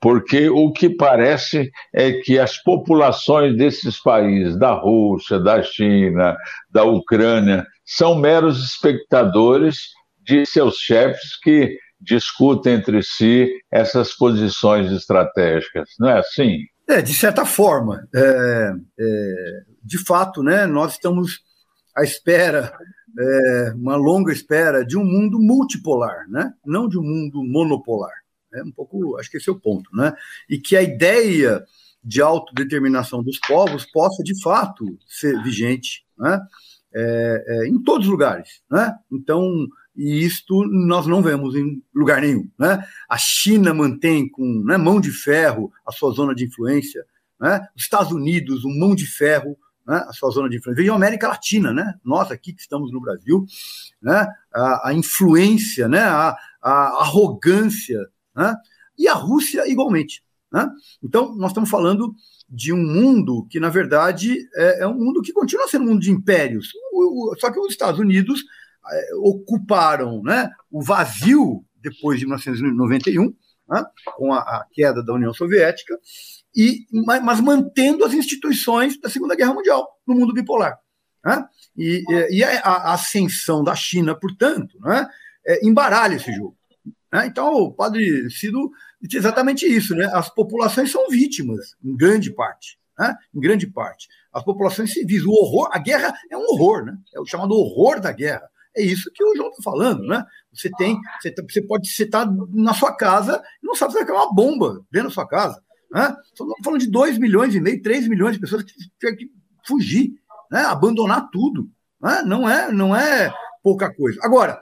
[0.00, 6.36] porque o que parece é que as populações desses países, da Rússia, da China,
[6.70, 9.78] da Ucrânia, são meros espectadores
[10.22, 15.88] de seus chefes que discutem entre si essas posições estratégicas.
[15.98, 16.58] Não é assim?
[16.88, 18.06] É, de certa forma.
[18.14, 19.34] É, é,
[19.82, 21.40] de fato, né, nós estamos
[21.96, 22.76] à espera,
[23.18, 26.52] é, uma longa espera, de um mundo multipolar, né?
[26.64, 28.12] não de um mundo monopolar.
[28.54, 29.88] É um pouco, acho que esse é o ponto.
[29.94, 30.12] Né?
[30.48, 31.64] E que a ideia
[32.02, 36.40] de autodeterminação dos povos possa, de fato, ser vigente né?
[36.94, 38.62] É, é, em todos os lugares.
[38.70, 38.94] Né?
[39.12, 42.48] Então, e isto nós não vemos em lugar nenhum.
[42.58, 42.86] Né?
[43.08, 47.04] A China mantém com né, mão de ferro a sua zona de influência,
[47.40, 47.66] né?
[47.76, 50.82] os Estados Unidos, um mão de ferro, né, a sua zona de influência.
[50.82, 51.94] Veja a América Latina, né?
[52.04, 53.46] nós aqui que estamos no Brasil,
[54.02, 54.26] né?
[54.52, 56.00] a, a influência, né?
[56.00, 58.54] a, a arrogância, né?
[58.98, 60.22] e a Rússia igualmente.
[60.52, 60.68] Né?
[61.02, 62.14] Então, nós estamos falando
[62.48, 66.00] de um mundo que, na verdade, é, é um mundo que continua sendo um mundo
[66.00, 68.44] de impérios, o, o, só que os Estados Unidos
[68.90, 73.34] é, ocuparam né, o vazio depois de 1991,
[73.68, 73.84] né,
[74.16, 75.98] com a, a, queda da União Soviética,
[76.56, 76.86] e,
[77.22, 80.78] mas, mantendo as instituições da Segunda Guerra Mundial no mundo bipolar.
[81.22, 81.44] Né?
[81.76, 85.06] E, e a, a, ascensão da China, portanto, né,
[85.46, 86.56] é, embaralha esse jogo.
[87.12, 87.26] Né?
[87.26, 88.70] Então, o padre Cido
[89.02, 90.08] disse exatamente isso: né?
[90.14, 92.78] as populações são vítimas, em grande parte.
[92.98, 93.14] Né?
[93.34, 94.08] Em grande parte.
[94.32, 96.96] As populações civis, o horror, a guerra é um horror, né?
[97.14, 98.48] é o chamado horror da guerra.
[98.74, 100.22] É isso que o João está falando, né?
[100.52, 104.06] Você tem, você, tá, você pode estar na sua casa e não sabe se vai
[104.06, 105.62] cair uma bomba dentro da sua casa.
[105.90, 106.16] Né?
[106.24, 109.30] Estamos falando de 2 milhões e meio, 3 milhões de pessoas que tiveram que
[109.66, 110.12] fugir,
[110.50, 110.60] né?
[110.62, 111.68] abandonar tudo.
[112.00, 112.22] Né?
[112.26, 113.32] Não, é, não é
[113.62, 114.18] pouca coisa.
[114.22, 114.60] Agora,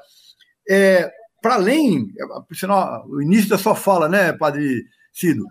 [0.68, 1.10] é,
[1.42, 2.08] para além,
[2.48, 5.44] por sinal, o início da sua fala, né, Padre Cido,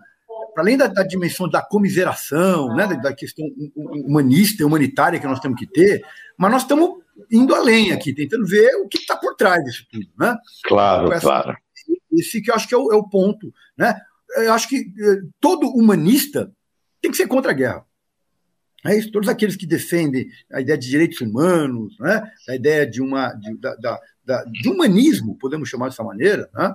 [0.52, 3.44] para além da, da, dimensão da comiseração, né, da, da questão
[3.76, 6.04] humanista e humanitária que nós temos que ter,
[6.36, 10.08] mas nós estamos indo além aqui, tentando ver o que está por trás disso tudo,
[10.18, 10.36] né?
[10.64, 11.56] Claro, essa, claro.
[12.12, 13.96] Esse que eu acho que é o, é o, ponto, né?
[14.36, 16.52] Eu acho que eh, todo humanista
[17.00, 17.84] tem que ser contra a guerra.
[18.86, 22.30] É isso, todos aqueles que defendem a ideia de direitos humanos, né?
[22.46, 26.74] a ideia de, uma, de, da, da, da, de humanismo, podemos chamar dessa maneira, né?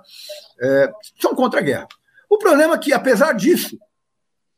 [0.60, 0.92] É,
[1.22, 1.88] são contra a guerra.
[2.28, 3.78] O problema é que, apesar disso,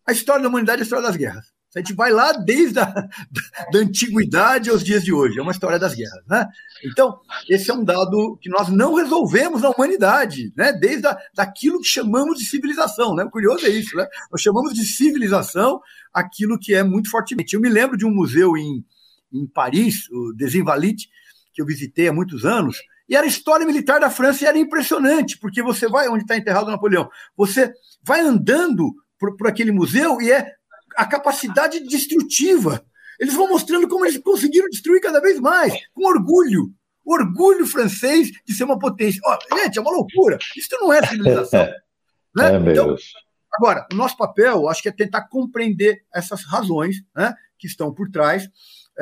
[0.08, 1.54] a história da humanidade é a história das guerras.
[1.76, 2.86] A gente vai lá desde a
[3.72, 5.40] da antiguidade aos dias de hoje.
[5.40, 6.24] É uma história das guerras.
[6.28, 6.46] Né?
[6.86, 7.20] Então,
[7.50, 10.74] esse é um dado que nós não resolvemos na humanidade, né?
[10.74, 13.16] desde a, daquilo que chamamos de civilização.
[13.16, 13.24] Né?
[13.24, 13.96] O curioso é isso.
[13.96, 14.06] Né?
[14.32, 15.80] Nós chamamos de civilização
[16.14, 17.54] aquilo que é muito fortemente.
[17.54, 18.84] Eu me lembro de um museu em,
[19.32, 21.08] em Paris, o Des Invalides,
[21.54, 25.38] que eu visitei há muitos anos, e era história militar da França e era impressionante,
[25.38, 30.32] porque você vai onde está enterrado Napoleão, você vai andando por, por aquele museu e
[30.32, 30.54] é
[30.96, 32.84] a capacidade destrutiva.
[33.20, 36.74] Eles vão mostrando como eles conseguiram destruir cada vez mais, com orgulho.
[37.06, 39.22] Orgulho francês de ser uma potência.
[39.26, 40.38] Oh, gente, é uma loucura.
[40.56, 41.68] Isso não é civilização.
[42.36, 42.56] né?
[42.56, 42.96] É então,
[43.54, 48.10] agora, o nosso papel, acho que é tentar compreender essas razões né, que estão por
[48.10, 48.50] trás.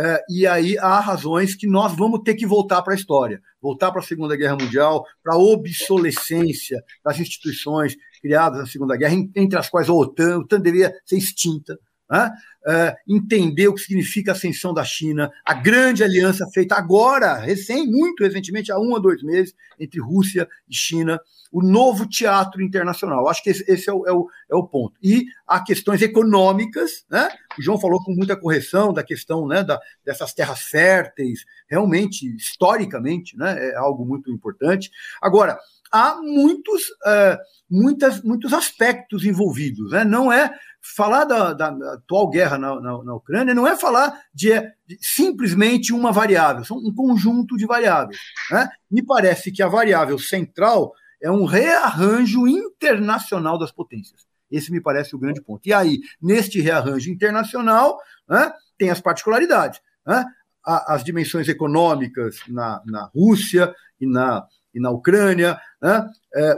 [0.02, 3.92] É, e aí há razões que nós vamos ter que voltar para a história, voltar
[3.92, 9.60] para a Segunda Guerra Mundial, para a obsolescência das instituições criadas na Segunda Guerra, entre
[9.60, 11.78] as quais a OTAN, a OTAN deveria ser extinta,
[12.10, 12.32] né?
[12.66, 17.88] uh, entender o que significa a ascensão da China, a grande aliança feita agora, recém,
[17.88, 21.20] muito recentemente, há um a dois meses, entre Rússia e China,
[21.52, 23.28] o novo teatro internacional.
[23.28, 24.94] Acho que esse, esse é, o, é, o, é, o, ponto.
[25.02, 27.30] E há questões econômicas, né?
[27.58, 33.36] O João falou com muita correção da questão né, da, dessas terras férteis, realmente, historicamente,
[33.36, 34.92] né, é algo muito importante.
[35.22, 35.58] Agora,
[35.92, 37.38] há muitos, uh,
[37.70, 39.92] muitas, muitos aspectos envolvidos.
[39.92, 40.04] Né?
[40.04, 44.50] Não é falar da, da, atual guerra na, na, na, Ucrânia, não é falar de,
[44.88, 48.18] de, simplesmente uma variável, são um conjunto de variáveis.
[48.52, 48.70] Né?
[48.90, 54.28] Me parece que a variável central é um rearranjo internacional das potências.
[54.50, 55.68] Esse me parece o grande ponto.
[55.68, 59.80] E aí, neste rearranjo internacional, né, tem as particularidades.
[60.06, 60.26] Né?
[60.66, 64.46] As dimensões econômicas na, na Rússia e na,
[64.80, 66.06] e na Ucrânia, né?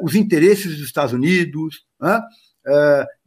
[0.01, 2.21] os interesses dos Estados Unidos, né?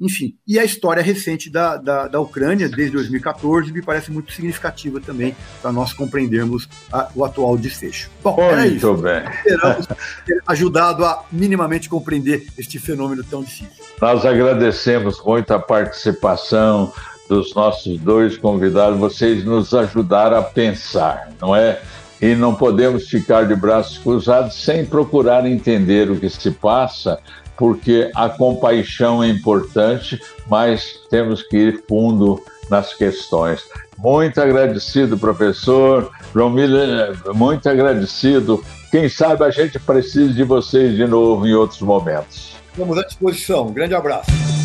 [0.00, 0.36] enfim.
[0.46, 5.34] E a história recente da, da, da, Ucrânia, desde 2014, me parece muito significativa também
[5.60, 8.08] para nós compreendermos a, o atual desfecho.
[8.22, 8.94] Bom, muito era isso.
[8.94, 9.24] bem.
[9.44, 9.86] Esperamos
[10.24, 13.84] ter ajudado a minimamente compreender este fenômeno tão difícil.
[14.00, 16.92] Nós agradecemos muito a participação
[17.28, 21.80] dos nossos dois convidados, vocês nos ajudaram a pensar, não é?
[22.20, 27.18] E não podemos ficar de braços cruzados sem procurar entender o que se passa
[27.56, 33.62] porque a compaixão é importante, mas temos que ir fundo nas questões.
[33.96, 36.10] Muito agradecido, professor.
[36.34, 38.62] Miller, muito agradecido.
[38.90, 42.56] Quem sabe a gente precisa de vocês de novo em outros momentos.
[42.72, 43.68] Estamos à disposição.
[43.68, 44.63] Um grande abraço.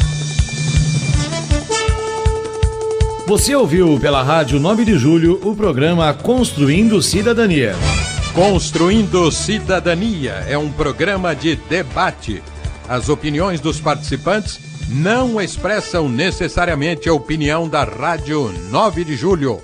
[3.30, 7.76] Você ouviu pela Rádio 9 de Julho o programa Construindo Cidadania.
[8.34, 12.42] Construindo Cidadania é um programa de debate.
[12.88, 14.60] As opiniões dos participantes
[14.90, 19.62] não expressam necessariamente a opinião da Rádio 9 de Julho.